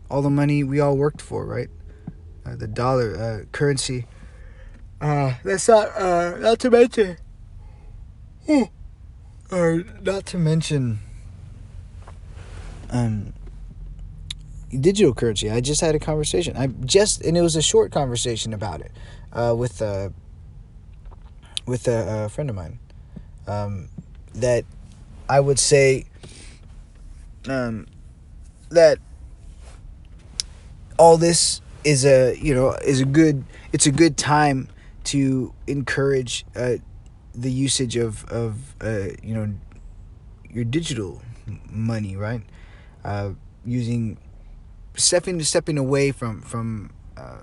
all 0.10 0.22
the 0.22 0.30
money 0.30 0.64
we 0.64 0.80
all 0.80 0.98
worked 0.98 1.22
for, 1.22 1.46
right? 1.46 1.70
Uh, 2.46 2.56
the 2.56 2.68
dollar 2.68 3.16
uh, 3.16 3.46
currency. 3.52 4.06
Uh, 5.00 5.34
that's 5.44 5.68
not 5.68 5.96
uh, 5.96 6.38
not 6.38 6.60
to 6.60 6.70
mention, 6.70 7.18
or 9.52 9.84
not 10.02 10.26
to 10.28 10.38
mention, 10.38 11.00
um, 12.90 13.34
digital 14.80 15.14
currency. 15.14 15.50
I 15.50 15.62
just 15.62 15.82
had 15.82 15.96
a 15.96 16.00
conversation. 16.00 16.56
I 16.58 16.68
just 16.68 17.22
and 17.22 17.38
it 17.38 17.42
was 17.42 17.56
a 17.56 17.62
short 17.62 17.92
conversation 17.92 18.54
about 18.54 18.82
it 18.82 18.92
uh, 19.34 19.56
with 19.58 19.82
a 19.82 20.14
with 21.66 21.88
a, 21.88 22.26
a 22.26 22.30
friend 22.30 22.50
of 22.50 22.56
mine. 22.56 22.80
Um, 23.48 23.90
that 24.34 24.66
I 25.30 25.40
would 25.40 25.60
say 25.60 26.06
um, 27.48 27.88
that 28.70 29.00
all 30.98 31.18
this 31.18 31.62
is 31.84 32.06
a 32.06 32.38
you 32.38 32.54
know 32.54 32.72
is 32.84 33.02
a 33.02 33.06
good 33.06 33.44
it's 33.72 33.86
a 33.86 33.92
good 33.92 34.18
time 34.18 34.68
to 35.04 35.54
encourage 35.68 36.46
uh, 36.56 36.76
the 37.34 37.52
usage 37.52 37.96
of 37.96 38.26
of 38.26 38.76
uh, 38.82 39.08
you 39.24 39.34
know 39.34 39.54
your 40.50 40.66
digital 40.66 41.22
money 41.70 42.16
right? 42.16 42.42
Uh, 43.04 43.32
using 43.66 44.18
stepping 44.96 45.42
stepping 45.42 45.78
away 45.78 46.12
from 46.12 46.42
from 46.42 46.92
uh, 47.18 47.40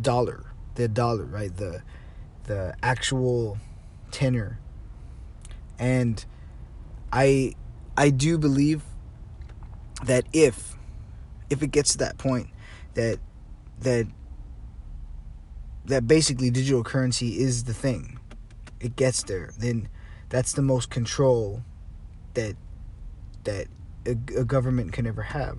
dollar 0.00 0.52
the 0.74 0.88
dollar 0.88 1.24
right? 1.24 1.56
The 1.56 1.82
the 2.44 2.74
actual 2.82 3.58
tenor. 4.10 4.58
And 5.78 6.24
i 7.12 7.54
i 7.96 8.10
do 8.10 8.36
believe 8.36 8.82
that 10.04 10.24
if 10.32 10.74
if 11.48 11.62
it 11.62 11.70
gets 11.70 11.92
to 11.92 11.98
that 11.98 12.18
point 12.18 12.48
that 12.94 13.18
that 13.80 14.06
that 15.86 16.06
basically 16.06 16.50
digital 16.50 16.82
currency 16.82 17.38
is 17.38 17.64
the 17.64 17.74
thing. 17.74 18.18
It 18.80 18.96
gets 18.96 19.22
there. 19.22 19.52
Then 19.58 19.88
that's 20.28 20.52
the 20.52 20.62
most 20.62 20.90
control 20.90 21.62
that 22.34 22.56
that 23.44 23.68
a, 24.04 24.10
a 24.38 24.44
government 24.44 24.92
can 24.92 25.06
ever 25.06 25.22
have 25.22 25.58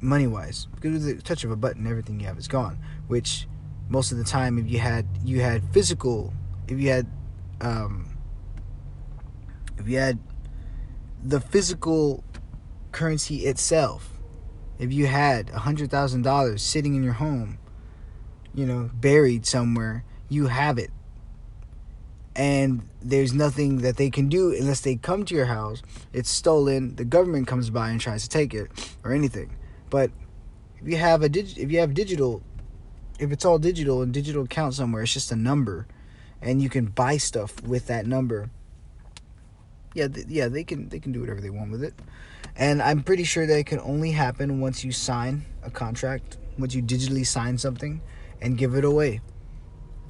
money 0.00 0.26
wise 0.26 0.66
because 0.74 1.04
with 1.04 1.16
the 1.16 1.22
touch 1.22 1.42
of 1.44 1.50
a 1.50 1.56
button 1.56 1.86
everything 1.86 2.20
you 2.20 2.26
have 2.26 2.38
is 2.38 2.46
gone 2.46 2.78
which 3.08 3.48
most 3.88 4.12
of 4.12 4.18
the 4.18 4.24
time 4.24 4.56
if 4.58 4.70
you 4.70 4.78
had 4.78 5.04
you 5.24 5.40
had 5.40 5.62
physical 5.72 6.32
if 6.68 6.78
you 6.78 6.88
had 6.88 7.06
um 7.60 8.16
if 9.76 9.88
you 9.88 9.98
had 9.98 10.18
the 11.24 11.40
physical 11.40 12.22
currency 12.92 13.46
itself 13.46 14.17
if 14.78 14.92
you 14.92 15.06
had 15.06 15.50
a 15.50 15.60
hundred 15.60 15.90
thousand 15.90 16.22
dollars 16.22 16.62
sitting 16.62 16.94
in 16.94 17.02
your 17.02 17.14
home 17.14 17.58
you 18.54 18.66
know 18.66 18.90
buried 18.94 19.46
somewhere 19.46 20.04
you 20.28 20.48
have 20.48 20.78
it. 20.78 20.90
And 22.36 22.88
there's 23.02 23.32
nothing 23.32 23.78
that 23.78 23.96
they 23.96 24.10
can 24.10 24.28
do 24.28 24.54
unless 24.54 24.80
they 24.80 24.96
come 24.96 25.24
to 25.24 25.34
your 25.34 25.46
house. 25.46 25.82
It's 26.12 26.30
stolen. 26.30 26.94
The 26.94 27.04
government 27.04 27.48
comes 27.48 27.70
by 27.70 27.90
and 27.90 28.00
tries 28.00 28.22
to 28.22 28.28
take 28.28 28.54
it 28.54 28.70
or 29.02 29.12
anything. 29.12 29.56
But 29.90 30.10
if 30.80 30.86
you 30.86 30.96
have 30.98 31.22
a 31.22 31.28
dig- 31.28 31.58
if 31.58 31.72
you 31.72 31.80
have 31.80 31.94
digital, 31.94 32.42
if 33.18 33.32
it's 33.32 33.44
all 33.44 33.58
digital 33.58 34.02
and 34.02 34.12
digital 34.12 34.44
account 34.44 34.74
somewhere, 34.74 35.02
it's 35.02 35.12
just 35.12 35.32
a 35.32 35.36
number, 35.36 35.88
and 36.40 36.62
you 36.62 36.68
can 36.68 36.86
buy 36.86 37.16
stuff 37.16 37.60
with 37.62 37.86
that 37.88 38.06
number. 38.06 38.50
Yeah, 39.94 40.06
th- 40.06 40.26
yeah, 40.28 40.46
they 40.46 40.62
can 40.62 40.90
they 40.90 41.00
can 41.00 41.10
do 41.10 41.20
whatever 41.20 41.40
they 41.40 41.50
want 41.50 41.72
with 41.72 41.82
it, 41.82 41.94
and 42.58 42.82
I'm 42.82 43.02
pretty 43.02 43.24
sure 43.24 43.46
that 43.46 43.56
it 43.56 43.66
can 43.66 43.78
only 43.80 44.10
happen 44.10 44.60
once 44.60 44.84
you 44.84 44.92
sign 44.92 45.46
a 45.62 45.70
contract, 45.70 46.36
once 46.58 46.74
you 46.74 46.82
digitally 46.82 47.24
sign 47.24 47.56
something, 47.56 48.00
and 48.40 48.58
give 48.58 48.74
it 48.74 48.84
away. 48.84 49.20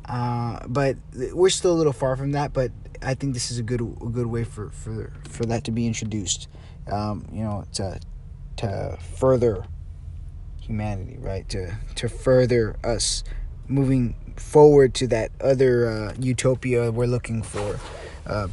Uh, 0.07 0.59
but 0.67 0.97
we're 1.33 1.51
still 1.51 1.73
a 1.73 1.77
little 1.77 1.93
far 1.93 2.17
from 2.17 2.33
that. 2.33 2.55
But 2.55 2.73
I 3.03 3.15
think 3.15 3.35
this 3.35 3.51
is 3.51 3.59
a 3.59 3.63
good 3.63 3.83
a 3.83 4.09
good 4.09 4.27
way 4.27 4.45
for 4.45 4.71
for 4.71 5.13
for 5.29 5.45
that 5.47 5.65
to 5.65 5.71
be 5.71 5.87
introduced. 5.87 6.49
Um, 6.91 7.29
you 7.31 7.45
know, 7.45 7.65
to 7.75 8.01
to 8.57 8.99
further 9.17 9.65
humanity, 10.61 11.19
right? 11.19 11.47
To 11.51 11.77
to 11.97 12.09
further 12.09 12.77
us 12.83 13.25
moving 13.69 14.15
forward 14.37 14.95
to 14.95 15.07
that 15.09 15.31
other 15.41 15.89
uh, 15.91 16.15
utopia 16.19 16.91
we're 16.91 17.07
looking 17.07 17.43
for, 17.43 17.79
uh, 18.27 18.49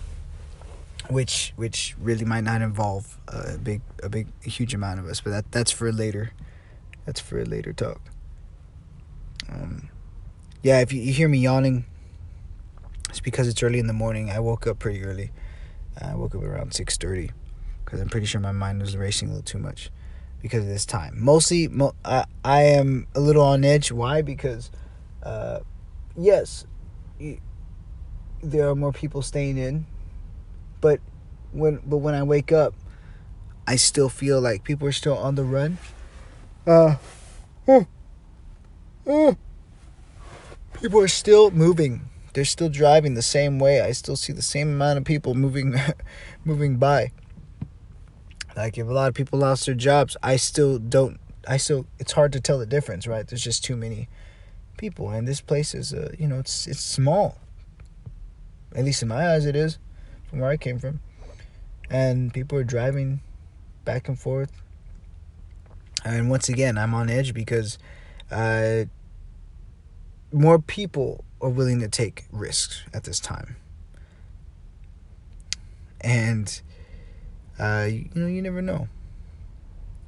which 1.09 1.53
which 1.55 1.95
really 1.99 2.25
might 2.25 2.43
not 2.43 2.61
involve 2.61 3.17
a 3.27 3.57
big 3.57 3.81
a 4.03 4.09
big 4.09 4.27
a 4.45 4.49
huge 4.49 4.73
amount 4.73 4.99
of 4.99 5.07
us, 5.07 5.21
but 5.21 5.31
that 5.31 5.51
that's 5.51 5.71
for 5.71 5.91
later. 5.91 6.31
That's 7.05 7.19
for 7.19 7.39
a 7.39 7.45
later 7.45 7.71
talk. 7.71 8.01
Um, 9.47 9.89
yeah, 10.63 10.79
if 10.79 10.91
you, 10.91 10.99
you 11.01 11.13
hear 11.13 11.27
me 11.27 11.37
yawning, 11.37 11.85
it's 13.09 13.19
because 13.19 13.47
it's 13.47 13.61
early 13.61 13.77
in 13.77 13.85
the 13.85 13.93
morning. 13.93 14.31
I 14.31 14.39
woke 14.39 14.65
up 14.65 14.79
pretty 14.79 15.03
early. 15.03 15.31
I 16.01 16.15
woke 16.15 16.33
up 16.33 16.43
around 16.43 16.73
six 16.73 16.97
thirty 16.97 17.29
because 17.83 18.01
I'm 18.01 18.09
pretty 18.09 18.25
sure 18.25 18.41
my 18.41 18.51
mind 18.51 18.81
was 18.81 18.97
racing 18.97 19.29
a 19.29 19.31
little 19.31 19.43
too 19.43 19.59
much 19.59 19.91
because 20.41 20.63
of 20.63 20.67
this 20.67 20.85
time. 20.85 21.13
Mostly, 21.17 21.67
mo- 21.67 21.93
I, 22.03 22.25
I 22.43 22.63
am 22.63 23.07
a 23.13 23.19
little 23.19 23.43
on 23.43 23.63
edge. 23.63 23.91
Why? 23.91 24.23
Because, 24.23 24.71
uh, 25.21 25.59
yes, 26.17 26.65
there 28.41 28.67
are 28.67 28.75
more 28.75 28.91
people 28.91 29.21
staying 29.21 29.57
in, 29.57 29.85
but 30.85 30.99
when 31.51 31.81
but 31.83 31.97
when 31.97 32.13
I 32.13 32.21
wake 32.21 32.51
up, 32.51 32.75
I 33.65 33.75
still 33.75 34.07
feel 34.07 34.39
like 34.39 34.63
people 34.63 34.87
are 34.87 34.91
still 34.91 35.17
on 35.17 35.33
the 35.33 35.43
run. 35.43 35.79
Uh, 36.67 36.97
people 40.73 40.99
are 41.01 41.07
still 41.07 41.49
moving. 41.49 42.01
They're 42.33 42.45
still 42.45 42.69
driving 42.69 43.15
the 43.15 43.23
same 43.23 43.57
way. 43.57 43.81
I 43.81 43.93
still 43.93 44.15
see 44.15 44.31
the 44.31 44.43
same 44.43 44.69
amount 44.69 44.99
of 44.99 45.05
people 45.05 45.33
moving, 45.33 45.73
moving 46.45 46.77
by. 46.77 47.11
Like 48.55 48.77
if 48.77 48.87
a 48.87 48.91
lot 48.91 49.07
of 49.07 49.15
people 49.15 49.39
lost 49.39 49.65
their 49.65 49.73
jobs, 49.73 50.15
I 50.21 50.35
still 50.35 50.77
don't. 50.77 51.19
I 51.47 51.57
still. 51.57 51.87
It's 51.97 52.11
hard 52.11 52.31
to 52.33 52.39
tell 52.39 52.59
the 52.59 52.67
difference, 52.67 53.07
right? 53.07 53.27
There's 53.27 53.43
just 53.43 53.63
too 53.63 53.75
many 53.75 54.07
people, 54.77 55.09
and 55.09 55.27
this 55.27 55.41
place 55.41 55.73
is, 55.73 55.95
uh, 55.95 56.11
you 56.19 56.27
know, 56.27 56.37
it's 56.37 56.67
it's 56.67 56.83
small. 56.83 57.39
At 58.75 58.85
least 58.85 59.01
in 59.01 59.07
my 59.07 59.33
eyes, 59.33 59.47
it 59.47 59.55
is, 59.55 59.79
from 60.35 60.41
where 60.41 60.51
I 60.51 60.57
came 60.57 60.79
from, 60.79 60.99
and 61.89 62.33
people 62.33 62.57
are 62.57 62.65
driving 62.65 63.21
back 63.85 64.09
and 64.09 64.19
forth. 64.19 64.51
And 66.03 66.29
once 66.29 66.49
again, 66.49 66.77
I'm 66.77 66.93
on 66.93 67.09
edge 67.09 67.33
because 67.33 67.77
uh, 68.29 68.83
more 70.33 70.59
people 70.59 71.23
are 71.41 71.49
willing 71.49 71.79
to 71.79 71.87
take 71.87 72.25
risks 72.33 72.83
at 72.93 73.05
this 73.05 73.21
time, 73.21 73.55
and 76.01 76.61
uh, 77.57 77.87
you, 77.89 78.09
know, 78.13 78.27
you 78.27 78.41
never 78.41 78.61
know. 78.61 78.89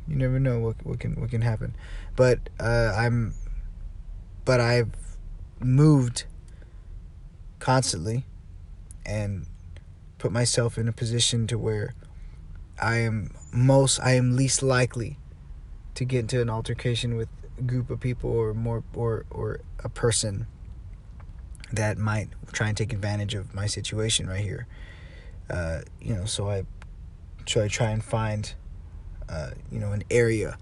You 0.10 0.18
never 0.18 0.42
know 0.42 0.60
what 0.60 0.86
what 0.86 1.00
can 1.00 1.16
what 1.22 1.30
can 1.30 1.42
happen, 1.42 1.74
but 2.18 2.50
uh, 2.60 2.94
I'm, 2.98 3.34
but 4.44 4.60
I've 4.60 4.90
moved 5.62 6.26
constantly, 7.60 8.26
and 9.06 9.46
put 10.17 10.32
myself 10.32 10.77
in 10.77 10.88
a 10.88 10.91
position 10.91 11.47
to 11.47 11.58
where 11.58 11.93
I 12.82 12.97
am 12.97 13.32
most 13.51 13.99
I 13.99 14.13
am 14.13 14.36
least 14.36 14.62
likely 14.62 15.17
to 15.95 16.06
get 16.06 16.19
into 16.19 16.41
an 16.41 16.49
altercation 16.49 17.17
with 17.17 17.30
a 17.58 17.62
group 17.62 17.89
of 17.89 17.99
people 17.99 18.30
or 18.30 18.53
more 18.53 18.84
or 18.93 19.25
or 19.32 19.62
a 19.84 19.89
person 19.89 20.47
that 21.71 21.97
might 21.97 22.30
try 22.51 22.69
and 22.69 22.77
take 22.77 22.93
advantage 22.93 23.36
of 23.36 23.53
my 23.53 23.65
situation 23.65 24.27
right 24.27 24.43
here. 24.43 24.67
Uh, 25.49 25.82
you 26.01 26.13
know, 26.13 26.25
so 26.25 26.49
I 26.49 26.63
so 27.45 27.63
I 27.63 27.67
try 27.67 27.91
and 27.91 28.03
find, 28.03 28.53
uh, 29.30 29.51
you 29.71 29.80
know, 29.80 29.91
an 29.93 30.03
area 30.12 30.58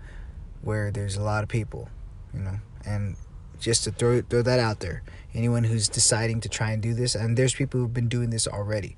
where 0.61 0.91
there's 0.91 1.15
a 1.15 1.21
lot 1.21 1.43
of 1.43 1.49
people, 1.49 1.89
you 2.33 2.39
know, 2.39 2.59
and 2.85 3.15
just 3.59 3.83
to 3.85 3.91
throw 3.91 4.21
throw 4.21 4.41
that 4.41 4.59
out 4.59 4.79
there. 4.79 5.03
Anyone 5.33 5.65
who's 5.65 5.89
deciding 5.89 6.41
to 6.41 6.49
try 6.49 6.71
and 6.71 6.81
do 6.81 6.93
this, 6.93 7.13
and 7.13 7.37
there's 7.37 7.53
people 7.53 7.79
who've 7.79 7.93
been 7.93 8.07
doing 8.07 8.29
this 8.29 8.47
already, 8.47 8.95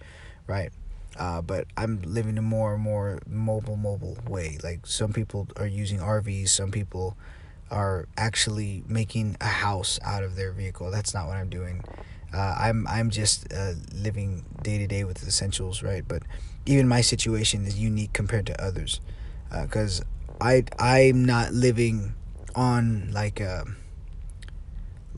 right? 0.48 0.72
Uh, 1.18 1.42
but 1.42 1.66
I'm 1.76 2.02
living 2.04 2.38
a 2.38 2.42
more 2.42 2.76
and 2.76 2.84
more 2.84 3.20
mobile, 3.28 3.76
mobile 3.78 4.18
way. 4.28 4.58
Like 4.64 4.86
some 4.86 5.14
people 5.14 5.48
are 5.58 5.66
using 5.68 6.00
RVs, 6.00 6.50
some 6.50 6.72
people 6.72 7.18
are 7.70 8.08
actually 8.18 8.84
making 8.88 9.36
a 9.42 9.46
house 9.48 10.00
out 10.04 10.24
of 10.24 10.36
their 10.36 10.52
vehicle. 10.52 10.92
That's 10.92 11.14
not 11.14 11.28
what 11.28 11.38
I'm 11.38 11.50
doing. 11.50 11.84
Uh, 12.34 12.56
I'm 12.60 12.86
I'm 12.88 13.10
just 13.10 13.52
uh, 13.54 13.74
living 13.94 14.46
day 14.62 14.78
to 14.78 14.88
day 14.88 15.04
with 15.04 15.26
essentials, 15.26 15.82
right? 15.82 16.04
But 16.08 16.24
even 16.66 16.88
my 16.88 17.02
situation 17.02 17.66
is 17.66 17.80
unique 17.80 18.14
compared 18.14 18.46
to 18.48 18.64
others, 18.64 19.00
because 19.62 20.02
uh, 20.02 20.04
I 20.42 20.64
I'm 20.80 21.26
not 21.26 21.54
living 21.54 22.16
on 22.56 23.12
like 23.12 23.40
a 23.40 23.66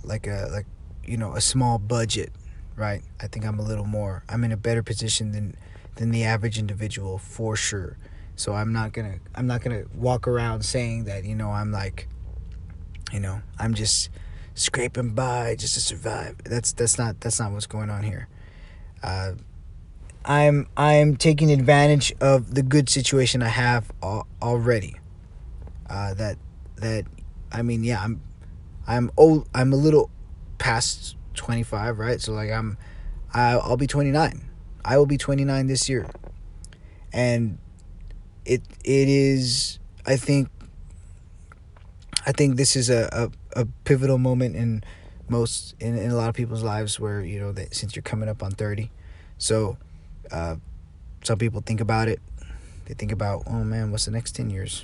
like 0.04 0.28
a 0.28 0.50
like 0.52 0.66
you 1.04 1.18
know 1.18 1.34
a 1.36 1.42
small 1.42 1.80
budget, 1.80 2.32
right? 2.80 3.04
I 3.22 3.28
think 3.28 3.46
I'm 3.46 3.60
a 3.60 3.64
little 3.64 3.86
more. 3.86 4.24
I'm 4.30 4.44
in 4.44 4.52
a 4.52 4.58
better 4.58 4.82
position 4.82 5.32
than 5.32 5.56
than 5.96 6.12
the 6.12 6.24
average 6.24 6.58
individual 6.58 7.18
for 7.18 7.56
sure. 7.56 7.98
So 8.36 8.54
I'm 8.54 8.72
not 8.72 8.94
gonna 8.94 9.20
I'm 9.36 9.48
not 9.48 9.62
gonna 9.62 9.84
walk 9.94 10.28
around 10.28 10.64
saying 10.64 11.04
that 11.04 11.26
you 11.26 11.36
know 11.36 11.52
I'm 11.52 11.72
like, 11.72 12.08
you 13.12 13.20
know 13.20 13.42
I'm 13.60 13.74
just 13.74 14.10
scraping 14.56 15.10
by 15.10 15.56
just 15.56 15.74
to 15.76 15.82
survive. 15.82 16.38
That's 16.44 16.72
that's 16.74 16.98
not 16.98 17.20
that's 17.20 17.40
not 17.40 17.52
what's 17.52 17.68
going 17.68 17.90
on 17.90 18.04
here. 18.04 18.28
Uh, 19.04 19.34
I'm 20.24 20.68
I'm 20.78 21.18
taking 21.18 21.52
advantage 21.52 22.14
of 22.22 22.56
the 22.56 22.64
good 22.64 22.90
situation 22.90 23.44
I 23.44 23.50
have 23.50 23.92
al- 24.02 24.28
already. 24.42 24.96
Uh, 25.90 26.14
that 26.14 26.38
that 26.78 27.06
I 27.52 27.62
mean 27.62 27.84
yeah 27.84 28.02
I'm 28.02 28.22
I'm 28.88 29.12
old 29.18 29.50
I'm 29.54 29.74
a 29.74 29.76
little 29.76 30.10
past 30.60 31.16
25 31.40 31.98
right? 31.98 32.22
So 32.22 32.34
like 32.34 32.52
I'm 32.52 32.78
I'll 33.34 33.78
be 33.78 33.88
29 33.88 34.50
I 34.84 34.98
will 34.98 35.06
be 35.06 35.18
29 35.18 35.68
this 35.68 35.90
year. 35.90 36.08
And 37.12 37.58
it 38.46 38.62
it 38.84 39.08
is 39.08 39.80
I 40.06 40.16
think 40.16 40.50
I 42.26 42.32
think 42.32 42.58
this 42.58 42.76
is 42.76 42.90
a, 42.90 43.32
a, 43.56 43.62
a 43.62 43.66
pivotal 43.86 44.18
moment 44.18 44.56
in 44.56 44.84
most 45.30 45.76
in, 45.80 45.98
in 45.98 46.12
a 46.12 46.16
lot 46.16 46.30
of 46.30 46.36
people's 46.36 46.64
lives 46.64 47.00
where 47.00 47.22
you 47.22 47.40
know 47.40 47.52
that 47.54 47.74
since 47.74 47.96
you're 47.96 48.04
coming 48.04 48.28
up 48.28 48.44
on 48.44 48.52
30 48.52 48.92
so 49.38 49.78
uh, 50.32 50.56
some 51.24 51.38
people 51.38 51.62
think 51.62 51.82
about 51.82 52.08
it. 52.08 52.20
They 52.86 52.94
think 52.94 53.12
about 53.12 53.44
oh 53.48 53.64
man 53.64 53.92
what's 53.92 54.06
the 54.06 54.12
next 54.12 54.36
10 54.36 54.50
years? 54.50 54.84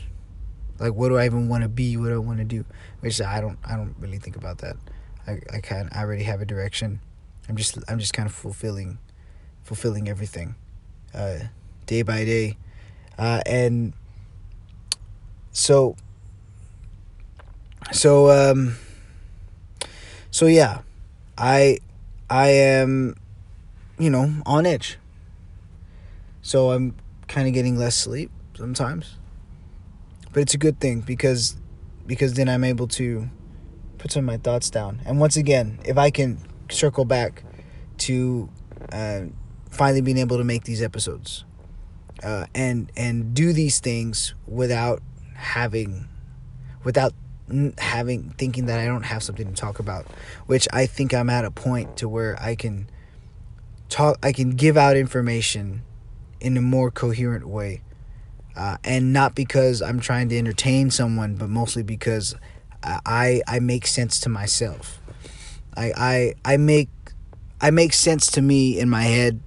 Like 0.79 0.93
what 0.93 1.09
do 1.09 1.17
I 1.17 1.25
even 1.25 1.49
want 1.49 1.63
to 1.63 1.69
be? 1.69 1.97
What 1.97 2.09
do 2.09 2.15
I 2.15 2.17
want 2.19 2.39
to 2.39 2.45
do? 2.45 2.65
Which 3.01 3.21
I 3.21 3.41
don't 3.41 3.59
I 3.65 3.75
don't 3.75 3.95
really 3.99 4.19
think 4.19 4.35
about 4.35 4.59
that 4.59 4.77
I, 5.27 5.39
I 5.51 5.59
kind 5.59 5.89
I 5.91 6.01
already 6.01 6.23
have 6.23 6.41
a 6.41 6.45
direction. 6.45 6.99
I'm 7.49 7.55
just 7.55 7.77
I'm 7.87 7.99
just 7.99 8.13
kind 8.13 8.27
of 8.27 8.33
fulfilling 8.33 8.99
fulfilling 9.63 10.07
everything 10.07 10.55
uh, 11.13 11.39
day 11.85 12.03
by 12.03 12.25
day. 12.25 12.57
Uh, 13.17 13.41
and 13.45 13.93
so 15.51 15.95
so 17.91 18.29
um 18.29 18.75
so 20.31 20.47
yeah 20.47 20.79
i 21.37 21.77
i 22.29 22.49
am 22.49 23.15
you 23.97 24.09
know 24.09 24.33
on 24.45 24.65
edge. 24.65 24.97
So 26.41 26.71
i'm 26.71 26.95
kind 27.27 27.47
of 27.47 27.53
getting 27.53 27.77
less 27.77 27.95
sleep 27.95 28.31
sometimes. 28.55 29.15
But 30.33 30.41
it's 30.41 30.53
a 30.53 30.57
good 30.57 30.79
thing 30.79 31.01
because 31.01 31.55
because 32.05 32.33
then 32.33 32.49
i'm 32.49 32.63
able 32.63 32.87
to 32.87 33.29
put 34.05 34.11
some 34.11 34.19
of 34.19 34.25
my 34.27 34.37
thoughts 34.37 34.69
down. 34.69 35.01
And 35.03 35.19
once 35.19 35.35
again 35.35 35.79
if 35.83 35.97
i 35.97 36.11
can 36.11 36.37
circle 36.69 37.05
back 37.05 37.43
to 37.97 38.47
uh, 38.91 39.21
finally 39.71 40.01
being 40.01 40.19
able 40.19 40.37
to 40.37 40.43
make 40.43 40.63
these 40.63 40.83
episodes 40.83 41.43
uh, 42.21 42.45
and 42.53 42.91
and 42.95 43.33
do 43.33 43.51
these 43.51 43.79
things 43.79 44.35
without 44.45 45.01
having 45.33 46.07
without 46.83 47.13
having 47.79 48.29
thinking 48.37 48.67
that 48.67 48.79
I 48.79 48.85
don't 48.85 49.03
have 49.03 49.23
something 49.23 49.47
to 49.47 49.53
talk 49.53 49.79
about 49.79 50.05
which 50.45 50.67
I 50.71 50.85
think 50.85 51.11
I'm 51.11 51.31
at 51.31 51.43
a 51.43 51.49
point 51.49 51.97
to 51.97 52.07
where 52.07 52.39
I 52.39 52.53
can 52.53 52.87
talk 53.89 54.19
I 54.21 54.31
can 54.31 54.51
give 54.51 54.77
out 54.77 54.97
information 54.97 55.81
in 56.39 56.55
a 56.57 56.61
more 56.61 56.91
coherent 56.91 57.47
way 57.47 57.81
uh, 58.55 58.77
and 58.83 59.13
not 59.13 59.33
because 59.33 59.81
I'm 59.81 59.99
trying 59.99 60.29
to 60.29 60.37
entertain 60.37 60.91
someone 60.91 61.37
but 61.37 61.49
mostly 61.49 61.81
because 61.81 62.35
I 63.05 63.41
I 63.47 63.59
make 63.59 63.87
sense 63.87 64.19
to 64.21 64.29
myself. 64.29 64.99
I 65.75 65.93
I 65.95 66.53
I 66.53 66.57
make 66.57 66.89
I 67.61 67.71
make 67.71 67.93
sense 67.93 68.31
to 68.31 68.41
me 68.41 68.79
in 68.79 68.89
my 68.89 69.03
head. 69.03 69.39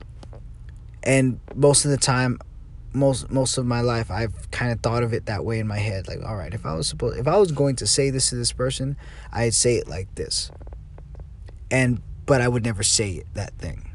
And 1.03 1.41
most 1.55 1.85
of 1.85 1.91
the 1.91 1.97
time 1.97 2.39
most 2.93 3.31
most 3.31 3.59
of 3.59 3.67
my 3.67 3.81
life 3.81 4.11
I've 4.11 4.51
kind 4.51 4.73
of 4.73 4.81
thought 4.81 5.03
of 5.03 5.13
it 5.13 5.27
that 5.27 5.45
way 5.45 5.59
in 5.59 5.67
my 5.67 5.79
head. 5.79 6.09
Like 6.09 6.23
all 6.25 6.37
right 6.37 6.53
if 6.53 6.67
I 6.67 6.75
was 6.75 6.89
supposed 6.89 7.19
if 7.19 7.29
I 7.29 7.37
was 7.37 7.53
going 7.53 7.77
to 7.77 7.87
say 7.87 8.11
this 8.11 8.31
to 8.31 8.37
this 8.37 8.53
person 8.53 8.97
I'd 9.33 9.55
say 9.55 9.77
it 9.77 9.89
like 9.89 10.15
this. 10.15 10.51
And 11.71 12.03
but 12.27 12.41
I 12.41 12.49
would 12.49 12.65
never 12.65 12.83
say 12.83 13.13
it, 13.13 13.27
that 13.35 13.55
thing. 13.55 13.91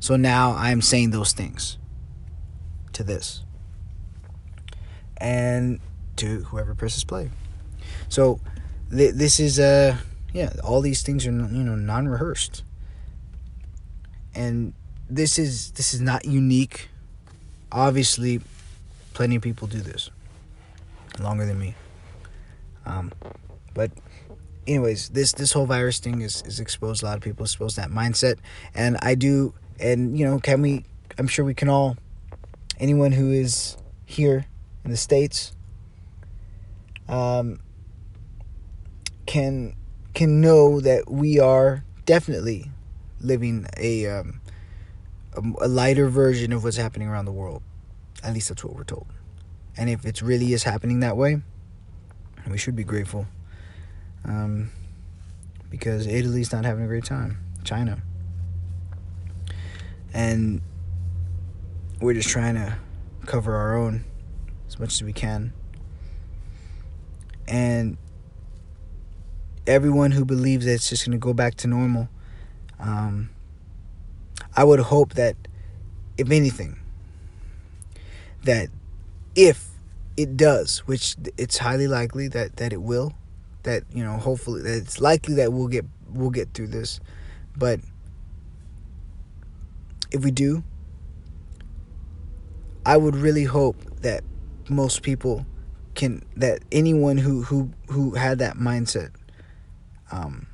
So 0.00 0.16
now 0.16 0.52
I'm 0.52 0.82
saying 0.82 1.10
those 1.10 1.32
things 1.32 1.78
to 2.92 3.02
this. 3.02 3.42
And 5.16 5.80
to 6.16 6.42
whoever 6.44 6.74
presses 6.74 7.04
play. 7.04 7.30
So 8.08 8.40
th- 8.90 9.14
this 9.14 9.40
is 9.40 9.58
uh 9.58 9.96
yeah 10.32 10.52
all 10.62 10.80
these 10.80 11.02
things 11.02 11.26
are 11.26 11.30
you 11.30 11.64
know 11.64 11.74
non-rehearsed. 11.74 12.62
And 14.34 14.74
this 15.08 15.38
is 15.38 15.72
this 15.72 15.94
is 15.94 16.00
not 16.00 16.24
unique. 16.24 16.88
Obviously 17.72 18.40
plenty 19.14 19.36
of 19.36 19.42
people 19.42 19.66
do 19.66 19.80
this. 19.80 20.10
Longer 21.18 21.44
than 21.44 21.58
me. 21.58 21.74
Um, 22.86 23.12
but 23.74 23.90
anyways 24.66 25.08
this 25.10 25.32
this 25.32 25.52
whole 25.52 25.66
virus 25.66 25.98
thing 25.98 26.20
is, 26.20 26.42
is 26.42 26.60
exposed 26.60 27.02
a 27.02 27.06
lot 27.06 27.16
of 27.16 27.22
people 27.22 27.44
exposed 27.44 27.76
that 27.76 27.90
mindset. 27.90 28.36
And 28.74 28.96
i 29.02 29.14
do 29.14 29.54
and 29.80 30.18
you 30.18 30.26
know 30.26 30.38
can 30.38 30.62
we 30.62 30.84
i'm 31.18 31.28
sure 31.28 31.44
we 31.44 31.54
can 31.54 31.68
all 31.68 31.96
anyone 32.78 33.12
who 33.12 33.32
is 33.32 33.76
here 34.04 34.46
in 34.84 34.90
the 34.90 34.96
states 34.96 35.52
um, 37.08 37.60
can 39.28 39.76
can 40.14 40.40
know 40.40 40.80
that 40.80 41.08
we 41.08 41.38
are 41.38 41.84
definitely 42.06 42.70
living 43.20 43.66
a 43.76 44.06
um, 44.06 44.40
a, 45.60 45.68
lighter 45.68 46.08
version 46.08 46.52
of 46.52 46.64
what's 46.64 46.78
happening 46.78 47.06
around 47.06 47.26
the 47.26 47.32
world. 47.32 47.62
At 48.24 48.34
least 48.34 48.48
that's 48.48 48.64
what 48.64 48.74
we're 48.74 48.84
told. 48.84 49.06
And 49.76 49.88
if 49.88 50.04
it 50.04 50.20
really 50.22 50.52
is 50.52 50.64
happening 50.64 51.00
that 51.00 51.16
way, 51.16 51.42
we 52.50 52.58
should 52.58 52.74
be 52.74 52.82
grateful. 52.82 53.26
Um, 54.24 54.70
because 55.70 56.06
Italy's 56.06 56.50
not 56.52 56.64
having 56.64 56.82
a 56.82 56.88
great 56.88 57.04
time. 57.04 57.38
China. 57.62 58.02
And 60.12 60.62
we're 62.00 62.14
just 62.14 62.30
trying 62.30 62.54
to 62.54 62.78
cover 63.26 63.54
our 63.54 63.76
own 63.76 64.04
as 64.66 64.80
much 64.80 64.94
as 64.94 65.02
we 65.02 65.12
can. 65.12 65.52
And 67.46 67.98
everyone 69.68 70.10
who 70.10 70.24
believes 70.24 70.64
that 70.64 70.72
it's 70.72 70.88
just 70.88 71.04
going 71.04 71.12
to 71.12 71.18
go 71.18 71.32
back 71.32 71.54
to 71.56 71.68
normal, 71.68 72.08
um, 72.80 73.30
I 74.56 74.64
would 74.64 74.80
hope 74.80 75.14
that, 75.14 75.36
if 76.16 76.30
anything, 76.30 76.78
that 78.44 78.68
if 79.36 79.68
it 80.16 80.36
does, 80.36 80.78
which 80.80 81.16
it's 81.36 81.58
highly 81.58 81.86
likely 81.86 82.28
that, 82.28 82.56
that 82.56 82.72
it 82.72 82.82
will, 82.82 83.12
that 83.62 83.84
you 83.92 84.02
know, 84.02 84.16
hopefully, 84.16 84.62
that 84.62 84.76
it's 84.76 85.00
likely 85.00 85.34
that 85.34 85.52
we'll 85.52 85.68
get 85.68 85.84
we'll 86.10 86.30
get 86.30 86.54
through 86.54 86.68
this, 86.68 87.00
but 87.56 87.80
if 90.10 90.24
we 90.24 90.30
do, 90.30 90.64
I 92.86 92.96
would 92.96 93.14
really 93.14 93.44
hope 93.44 93.76
that 94.00 94.24
most 94.68 95.02
people 95.02 95.44
can 95.94 96.22
that 96.36 96.62
anyone 96.72 97.18
who 97.18 97.42
who 97.42 97.70
who 97.88 98.12
had 98.12 98.38
that 98.38 98.56
mindset 98.56 99.10
um 100.10 100.46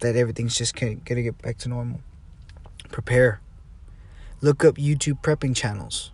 that 0.00 0.16
everything's 0.16 0.56
just 0.56 0.74
gonna, 0.74 0.96
gonna 0.96 1.22
get 1.22 1.40
back 1.40 1.58
to 1.58 1.68
normal 1.68 2.00
prepare. 2.90 3.40
Look 4.40 4.64
up 4.64 4.76
YouTube 4.76 5.22
prepping 5.22 5.56
channels. 5.56 6.10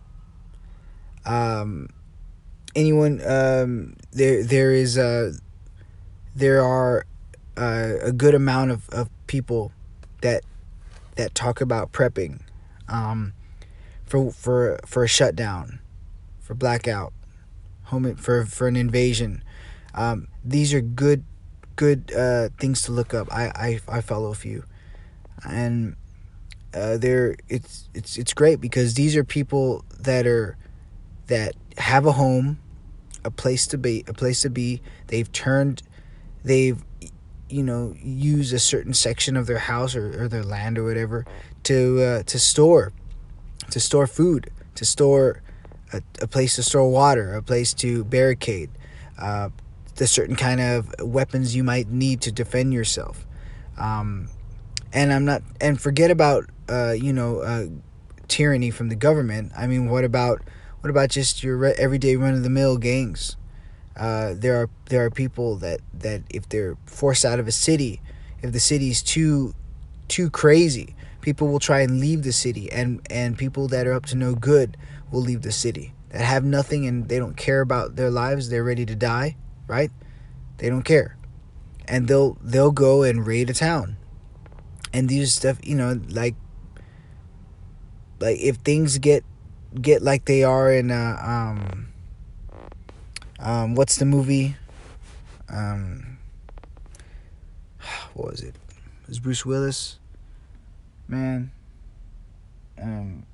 Um, 1.25 1.89
anyone 2.75 3.21
um, 3.27 3.97
there 4.13 4.43
there 4.45 4.73
is 4.73 4.97
a 4.97 5.33
there 6.35 6.63
are 6.63 7.07
uh, 7.57 7.95
a 8.03 8.13
good 8.13 8.35
amount 8.35 8.71
of, 8.71 8.89
of 8.91 9.11
people 9.27 9.73
that 10.23 10.43
that 11.17 11.35
talk 11.35 11.61
about 11.61 11.93
prepping 11.93 12.41
um, 12.89 13.33
for 14.07 14.33
for 14.33 14.79
for 14.87 15.05
a 15.05 15.09
shutdown, 15.09 15.81
for 16.41 16.55
blackout, 16.55 17.13
home 17.85 18.15
for 18.17 18.45
for 18.45 18.69
an 18.69 18.77
invasion. 18.77 19.43
Um, 19.95 20.29
these 20.45 20.73
are 20.73 20.81
good 20.81 21.25
good 21.77 22.13
uh, 22.13 22.49
things 22.59 22.83
to 22.83 22.93
look 22.93 23.15
up. 23.15 23.33
I, 23.33 23.47
I 23.55 23.81
I 23.89 24.01
follow 24.01 24.31
a 24.31 24.35
few, 24.35 24.65
and 25.45 25.97
uh, 26.75 26.97
they're 26.97 27.37
it's 27.49 27.89
it's 27.95 28.17
it's 28.17 28.33
great 28.33 28.61
because 28.61 28.95
these 28.95 29.17
are 29.17 29.25
people 29.25 29.85
that 30.01 30.27
are 30.27 30.57
that 31.27 31.55
have 31.79 32.07
a 32.07 32.13
home, 32.13 32.59
a 33.25 33.31
place 33.31 33.67
to 33.69 33.79
be, 33.79 34.05
a 34.07 34.13
place 34.13 34.43
to 34.43 34.51
be. 34.51 34.83
They've 35.09 35.31
turned, 35.33 35.83
they've 36.45 36.83
you 37.49 37.63
know 37.63 37.95
used 38.03 38.53
a 38.55 38.59
certain 38.59 38.95
section 38.95 39.37
of 39.37 39.47
their 39.47 39.59
house 39.59 39.95
or, 39.95 40.25
or 40.25 40.29
their 40.29 40.43
land 40.43 40.79
or 40.79 40.85
whatever 40.85 41.27
to 41.65 42.03
uh, 42.03 42.23
to 42.25 42.39
store, 42.39 42.93
to 43.71 43.81
store 43.81 44.07
food, 44.07 44.51
to 44.75 44.85
store 44.85 45.43
a, 45.93 46.03
a 46.21 46.27
place 46.27 46.57
to 46.57 46.63
store 46.63 46.91
water, 46.91 47.35
a 47.35 47.43
place 47.43 47.75
to 47.75 48.05
barricade, 48.05 48.71
uh, 49.19 49.51
the 50.03 50.09
certain 50.09 50.35
kind 50.35 50.61
of 50.61 50.93
weapons 50.99 51.55
you 51.55 51.63
might 51.63 51.89
need 51.89 52.21
to 52.23 52.33
defend 52.33 52.75
yourself. 52.75 53.25
Um, 53.79 54.29
and 54.93 55.13
I'm 55.13 55.25
not 55.25 55.43
and 55.61 55.81
forget 55.81 56.11
about 56.11 56.51
uh, 56.69 56.91
you 56.91 57.13
know 57.13 57.39
uh, 57.39 57.67
tyranny 58.27 58.73
from 58.73 58.89
the 58.89 58.97
government. 58.97 59.53
I 59.57 59.69
mean, 59.69 59.89
what 59.89 60.03
about 60.03 60.43
What 60.81 60.91
about 60.91 61.11
just 61.11 61.45
your 61.45 61.67
everyday 61.75 62.17
run 62.17 62.35
of 62.35 62.43
the 62.43 62.51
mill 62.51 62.79
gangs? 62.79 63.37
Uh, 63.97 64.35
there 64.35 64.57
are 64.61 64.69
there 64.87 65.05
are 65.05 65.11
people 65.11 65.55
that 65.59 65.79
that 65.95 66.23
if 66.29 66.49
they're 66.49 66.77
forced 66.85 67.25
out 67.25 67.39
of 67.39 67.47
a 67.47 67.53
city, 67.53 68.01
if 68.43 68.51
the 68.51 68.59
city's 68.59 69.05
too 69.05 69.55
too 70.09 70.31
crazy, 70.31 70.97
people 71.21 71.47
will 71.47 71.61
try 71.61 71.83
and 71.83 72.01
leave 72.01 72.25
the 72.25 72.33
city, 72.33 72.73
and 72.73 73.01
and 73.09 73.39
people 73.39 73.69
that 73.69 73.87
are 73.87 73.93
up 73.93 74.07
to 74.07 74.17
no 74.17 74.35
good 74.35 74.77
will 75.13 75.23
leave 75.23 75.43
the 75.43 75.53
city. 75.53 75.95
That 76.09 76.23
have 76.23 76.43
nothing 76.43 76.87
and 76.89 77.09
they 77.09 77.21
don't 77.21 77.37
care 77.37 77.61
about 77.61 77.95
their 77.95 78.11
lives. 78.11 78.49
They're 78.49 78.65
ready 78.65 78.85
to 78.87 78.97
die, 78.97 79.37
right? 79.73 79.91
They 80.59 80.69
don't 80.69 80.85
care, 80.85 81.17
and 81.89 82.07
they'll 82.07 82.37
they'll 82.43 82.77
go 82.77 83.03
and 83.03 83.27
raid 83.27 83.49
a 83.49 83.55
town, 83.55 83.97
and 84.93 85.09
these 85.09 85.33
stuff, 85.33 85.57
you 85.65 85.75
know, 85.75 85.99
like 86.11 86.37
like 88.21 88.37
if 88.39 88.57
things 88.57 88.99
get 88.99 89.25
get 89.81 90.03
like 90.03 90.27
they 90.27 90.45
are 90.45 90.71
in 90.71 90.91
uh, 90.91 91.17
um 91.25 91.89
um 93.41 93.75
what's 93.75 93.97
the 93.97 94.05
movie? 94.05 94.57
Um 95.49 96.19
what 98.13 98.33
was 98.33 98.43
it? 98.43 98.55
It 99.03 99.09
was 99.09 99.19
Bruce 99.19 99.47
Willis. 99.47 99.99
Man. 101.09 101.51
Um 102.77 103.25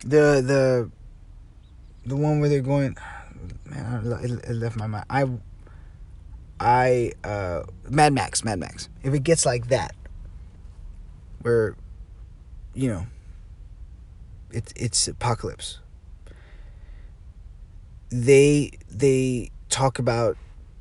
the 0.00 0.40
the 0.40 0.90
the 2.06 2.16
one 2.16 2.40
where 2.40 2.48
they're 2.48 2.60
going 2.60 2.96
man 3.64 4.18
it, 4.22 4.30
it 4.44 4.54
left 4.54 4.76
my 4.76 4.86
mind. 4.86 5.04
I 5.10 5.26
i 6.58 7.12
uh 7.24 7.62
mad 7.88 8.12
max 8.12 8.44
mad 8.44 8.58
max. 8.58 8.88
If 9.02 9.14
it 9.14 9.22
gets 9.22 9.44
like 9.44 9.68
that 9.68 9.94
where 11.42 11.76
you 12.74 12.88
know 12.88 13.06
it's 14.50 14.72
it's 14.76 15.08
apocalypse. 15.08 15.78
They 18.10 18.70
they 18.90 19.50
talk 19.68 19.98
about 19.98 20.36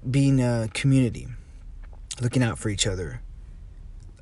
being 0.09 0.41
a 0.41 0.69
community 0.73 1.27
looking 2.21 2.43
out 2.43 2.57
for 2.57 2.69
each 2.69 2.85
other 2.87 3.21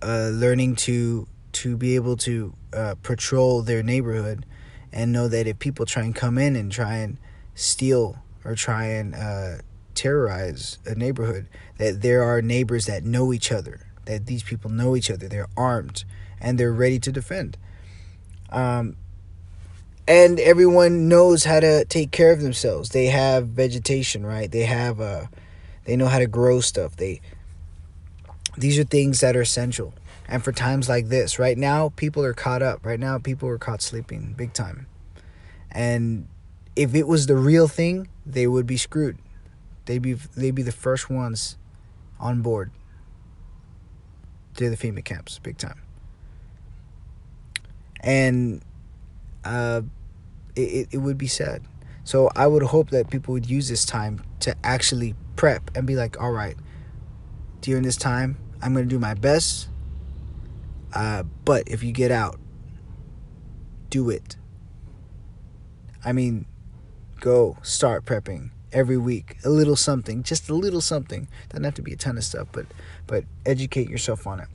uh, 0.01 0.29
learning 0.34 0.75
to 0.75 1.27
to 1.53 1.77
be 1.77 1.95
able 1.95 2.17
to 2.17 2.53
uh, 2.73 2.95
patrol 3.03 3.62
their 3.62 3.84
neighborhood 3.84 4.45
and 4.91 5.12
know 5.12 5.27
that 5.27 5.47
if 5.47 5.60
people 5.60 5.86
try 5.86 6.03
and 6.03 6.15
come 6.15 6.38
in 6.38 6.56
and 6.56 6.71
try 6.71 6.95
and 6.95 7.17
steal 7.56 8.22
or 8.45 8.56
try 8.56 8.86
and 8.86 9.15
uh, 9.15 9.56
terrorize 9.95 10.79
a 10.86 10.95
neighborhood 10.95 11.47
that 11.77 12.01
there 12.01 12.23
are 12.23 12.41
neighbors 12.41 12.86
that 12.86 13.03
know 13.03 13.34
each 13.34 13.51
other 13.51 13.88
that 14.06 14.25
these 14.25 14.43
people 14.43 14.69
know 14.69 14.95
each 14.95 15.10
other 15.10 15.27
they're 15.27 15.47
armed 15.56 16.03
and 16.41 16.60
they're 16.60 16.73
ready 16.73 16.99
to 16.99 17.12
defend 17.12 17.58
um, 18.51 18.95
and 20.08 20.39
everyone 20.39 21.08
knows 21.08 21.43
how 21.45 21.60
to 21.60 21.86
take 21.86 22.12
care 22.12 22.32
of 22.32 22.41
themselves. 22.41 22.89
They 22.89 23.08
have 23.08 23.47
vegetation, 23.47 24.25
right? 24.25 24.51
They 24.51 24.65
have 24.65 24.99
uh 24.99 25.25
they 25.86 25.95
know 25.95 26.08
how 26.08 26.19
to 26.19 26.27
grow 26.27 26.60
stuff. 26.60 26.95
They 26.95 27.21
these 28.58 28.77
are 28.77 28.84
things 28.84 29.21
that 29.21 29.36
are 29.36 29.41
essential. 29.41 29.93
And 30.27 30.43
for 30.43 30.51
times 30.51 30.88
like 30.88 31.08
this, 31.08 31.39
right 31.39 31.58
now 31.58 31.89
people 31.89 32.23
are 32.23 32.34
caught 32.34 32.62
up. 32.62 32.86
Right 32.86 32.99
now 32.99 33.17
people 33.17 33.49
are 33.49 33.58
caught 33.58 33.82
sleeping 33.82 34.34
big 34.38 34.53
time. 34.53 34.88
And 35.71 36.27
if 36.75 36.95
it 36.95 37.07
was 37.07 37.27
the 37.27 37.36
real 37.36 37.67
thing, 37.67 38.07
they 38.25 38.47
would 38.47 38.65
be 38.65 38.77
screwed. 38.77 39.17
They'd 39.86 40.01
be 40.01 40.13
they'd 40.13 40.55
be 40.55 40.63
the 40.63 40.71
first 40.71 41.09
ones 41.09 41.57
on 42.19 42.41
board 42.41 42.71
to 44.55 44.69
the 44.69 44.77
FEMA 44.77 45.03
camps, 45.03 45.39
big 45.39 45.57
time. 45.57 45.81
And 48.01 48.62
uh, 49.43 49.81
it, 50.55 50.89
it 50.91 50.97
would 50.97 51.17
be 51.17 51.27
sad. 51.27 51.63
So 52.03 52.29
I 52.36 52.47
would 52.47 52.63
hope 52.63 52.89
that 52.89 53.09
people 53.09 53.33
would 53.33 53.49
use 53.49 53.69
this 53.69 53.86
time 53.86 54.23
to 54.41 54.55
actually 54.63 55.15
prep 55.36 55.71
and 55.75 55.88
be 55.88 55.95
like, 55.95 56.21
all 56.21 56.31
right, 56.31 56.57
during 57.62 57.83
this 57.83 57.95
time, 57.95 58.38
I'm 58.62 58.73
going 58.73 58.86
to 58.86 58.89
do 58.89 58.99
my 58.99 59.13
best. 59.13 59.69
Uh, 60.93 61.23
but 61.45 61.67
if 61.67 61.81
you 61.81 61.91
get 61.91 62.12
out, 62.12 62.39
do 63.89 64.09
it. 64.09 64.36
I 66.05 66.12
mean, 66.12 66.45
go 67.23 67.55
start 67.62 68.03
prepping 68.03 68.49
every 68.73 68.97
week, 68.97 69.38
a 69.45 69.49
little 69.49 69.77
something, 69.77 70.23
just 70.23 70.49
a 70.49 70.53
little 70.53 70.81
something. 70.81 71.29
Doesn't 71.47 71.63
have 71.63 71.73
to 71.75 71.81
be 71.81 71.93
a 71.93 71.95
ton 71.95 72.17
of 72.17 72.23
stuff, 72.25 72.49
but 72.51 72.65
but 73.07 73.23
educate 73.45 73.89
yourself 73.89 74.27
on 74.27 74.41
it. 74.41 74.47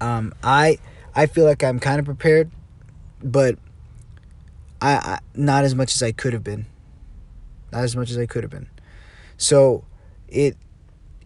Um, 0.00 0.32
I 0.44 0.78
I 1.14 1.26
feel 1.26 1.44
like 1.44 1.64
I'm 1.64 1.80
kind 1.80 1.98
of 1.98 2.04
prepared, 2.04 2.52
but 3.22 3.58
I, 4.80 4.92
I 4.92 5.18
not 5.34 5.64
as 5.64 5.74
much 5.74 5.92
as 5.92 6.02
I 6.04 6.12
could 6.12 6.32
have 6.32 6.44
been. 6.44 6.66
Not 7.72 7.82
as 7.82 7.96
much 7.96 8.10
as 8.10 8.18
I 8.18 8.26
could 8.26 8.44
have 8.44 8.50
been. 8.52 8.68
So 9.36 9.84
it 10.28 10.56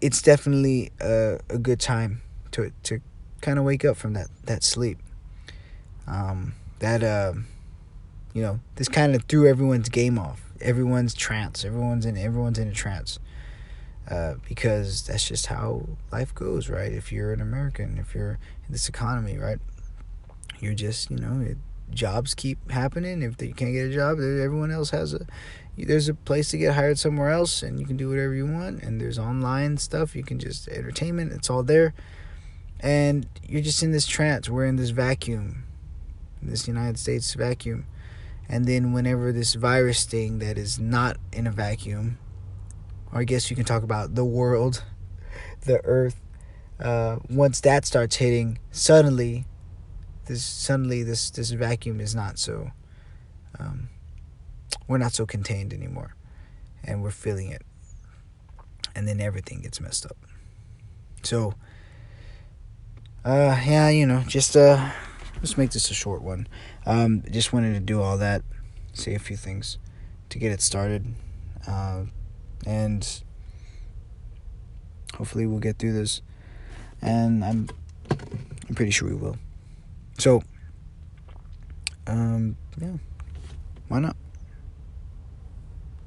it's 0.01 0.23
definitely 0.23 0.91
a, 1.01 1.39
a 1.51 1.59
good 1.59 1.81
time 1.81 2.23
to 2.53 2.73
to 2.85 3.01
kind 3.43 3.59
of 3.59 3.67
wake 3.67 3.85
up 3.85 3.99
from 3.99 4.15
that 4.15 4.29
that 4.45 4.65
sleep. 4.65 4.99
Um, 6.07 6.55
that 6.79 7.03
uh, 7.03 7.35
you 8.33 8.41
know, 8.41 8.61
this 8.77 8.89
kind 8.89 9.15
of 9.15 9.25
threw 9.25 9.47
everyone's 9.47 9.91
game 9.91 10.19
off. 10.19 10.46
Everyone's 10.67 11.15
trance. 11.15 11.65
Everyone's 11.65 12.05
in 12.05 12.19
everyone's 12.19 12.59
in 12.59 12.69
a 12.69 12.73
trance. 12.73 13.19
Uh, 14.09 14.35
because 14.49 15.03
that's 15.07 15.27
just 15.27 15.47
how 15.47 15.85
life 16.13 16.33
goes, 16.35 16.69
right? 16.69 16.93
If 16.93 17.11
you're 17.11 17.33
an 17.33 17.41
American, 17.41 17.99
if 17.99 18.15
you're 18.15 18.39
in 18.67 18.73
this 18.73 18.89
economy, 18.89 19.37
right? 19.37 19.59
You're 20.61 20.75
just, 20.75 21.11
you 21.11 21.17
know, 21.17 21.41
it, 21.41 21.57
jobs 21.91 22.35
keep 22.35 22.71
happening. 22.71 23.23
If 23.23 23.41
you 23.43 23.53
can't 23.53 23.73
get 23.73 23.91
a 23.91 23.95
job, 23.95 24.19
everyone 24.19 24.71
else 24.71 24.91
has 24.91 25.15
a. 25.15 25.27
There's 25.77 26.09
a 26.09 26.15
place 26.15 26.51
to 26.53 26.59
get 26.59 26.75
hired 26.75 26.99
somewhere 26.99 27.31
else, 27.31 27.63
and 27.63 27.79
you 27.79 27.85
can 27.85 27.97
do 27.97 28.09
whatever 28.09 28.35
you 28.35 28.47
want. 28.47 28.83
And 28.83 29.01
there's 29.01 29.19
online 29.19 29.77
stuff. 29.77 30.17
You 30.17 30.23
can 30.23 30.39
just 30.39 30.69
entertainment. 30.69 31.33
It's 31.33 31.51
all 31.51 31.63
there, 31.63 31.93
and 32.81 33.27
you're 33.47 33.63
just 33.63 33.83
in 33.83 33.91
this 33.93 34.07
trance. 34.07 34.49
We're 34.49 34.67
in 34.67 34.77
this 34.77 34.91
vacuum, 34.91 35.65
this 36.41 36.67
United 36.67 36.99
States 36.99 37.35
vacuum, 37.35 37.87
and 38.49 38.67
then 38.67 38.93
whenever 38.93 39.33
this 39.33 39.55
virus 39.55 40.05
thing 40.05 40.39
that 40.39 40.59
is 40.59 40.79
not 40.79 41.17
in 41.33 41.47
a 41.47 41.51
vacuum, 41.51 42.19
or 43.13 43.21
I 43.21 43.25
guess 43.25 43.51
you 43.51 43.57
can 43.57 43.65
talk 43.65 43.83
about 43.83 44.15
the 44.15 44.25
world, 44.25 44.85
the 45.63 45.85
Earth. 45.85 46.21
Uh, 46.79 47.19
once 47.31 47.61
that 47.63 47.87
starts 47.87 48.17
hitting, 48.17 48.59
suddenly 48.71 49.47
this 50.27 50.45
suddenly 50.45 51.03
this 51.03 51.31
this 51.31 51.51
vacuum 51.51 52.01
is 52.01 52.15
not 52.15 52.39
so 52.39 52.71
um, 53.59 53.89
we're 54.87 54.99
not 54.99 55.13
so 55.13 55.25
contained 55.25 55.73
anymore. 55.73 56.15
And 56.85 57.03
we're 57.03 57.11
feeling 57.11 57.51
it. 57.51 57.63
And 58.95 59.09
then 59.09 59.21
everything 59.21 59.61
gets 59.61 59.81
messed 59.81 60.07
up. 60.07 60.17
So 61.23 61.55
uh 63.25 63.61
yeah 63.67 63.89
you 63.89 64.07
know 64.07 64.23
just 64.29 64.57
uh 64.57 64.93
let's 65.37 65.59
make 65.59 65.73
this 65.73 65.91
a 65.91 65.95
short 65.95 66.23
one 66.23 66.47
um 66.87 67.23
just 67.31 67.53
wanted 67.53 67.75
to 67.75 67.81
do 67.81 68.01
all 68.01 68.17
that 68.17 68.43
say 68.93 69.15
a 69.15 69.19
few 69.19 69.37
things 69.37 69.79
to 70.31 70.39
get 70.39 70.53
it 70.53 70.61
started. 70.61 71.15
Uh, 71.67 72.05
and 72.67 73.23
hopefully 75.15 75.47
we'll 75.47 75.61
get 75.61 75.79
through 75.79 75.93
this. 75.93 76.23
And 77.03 77.45
i'm 77.45 77.69
i'm 78.69 78.75
pretty 78.75 78.91
sure 78.91 79.09
we 79.09 79.15
will. 79.15 79.37
So, 80.19 80.43
um, 82.07 82.57
yeah, 82.81 82.95
why 83.89 84.01
not? 84.01 84.17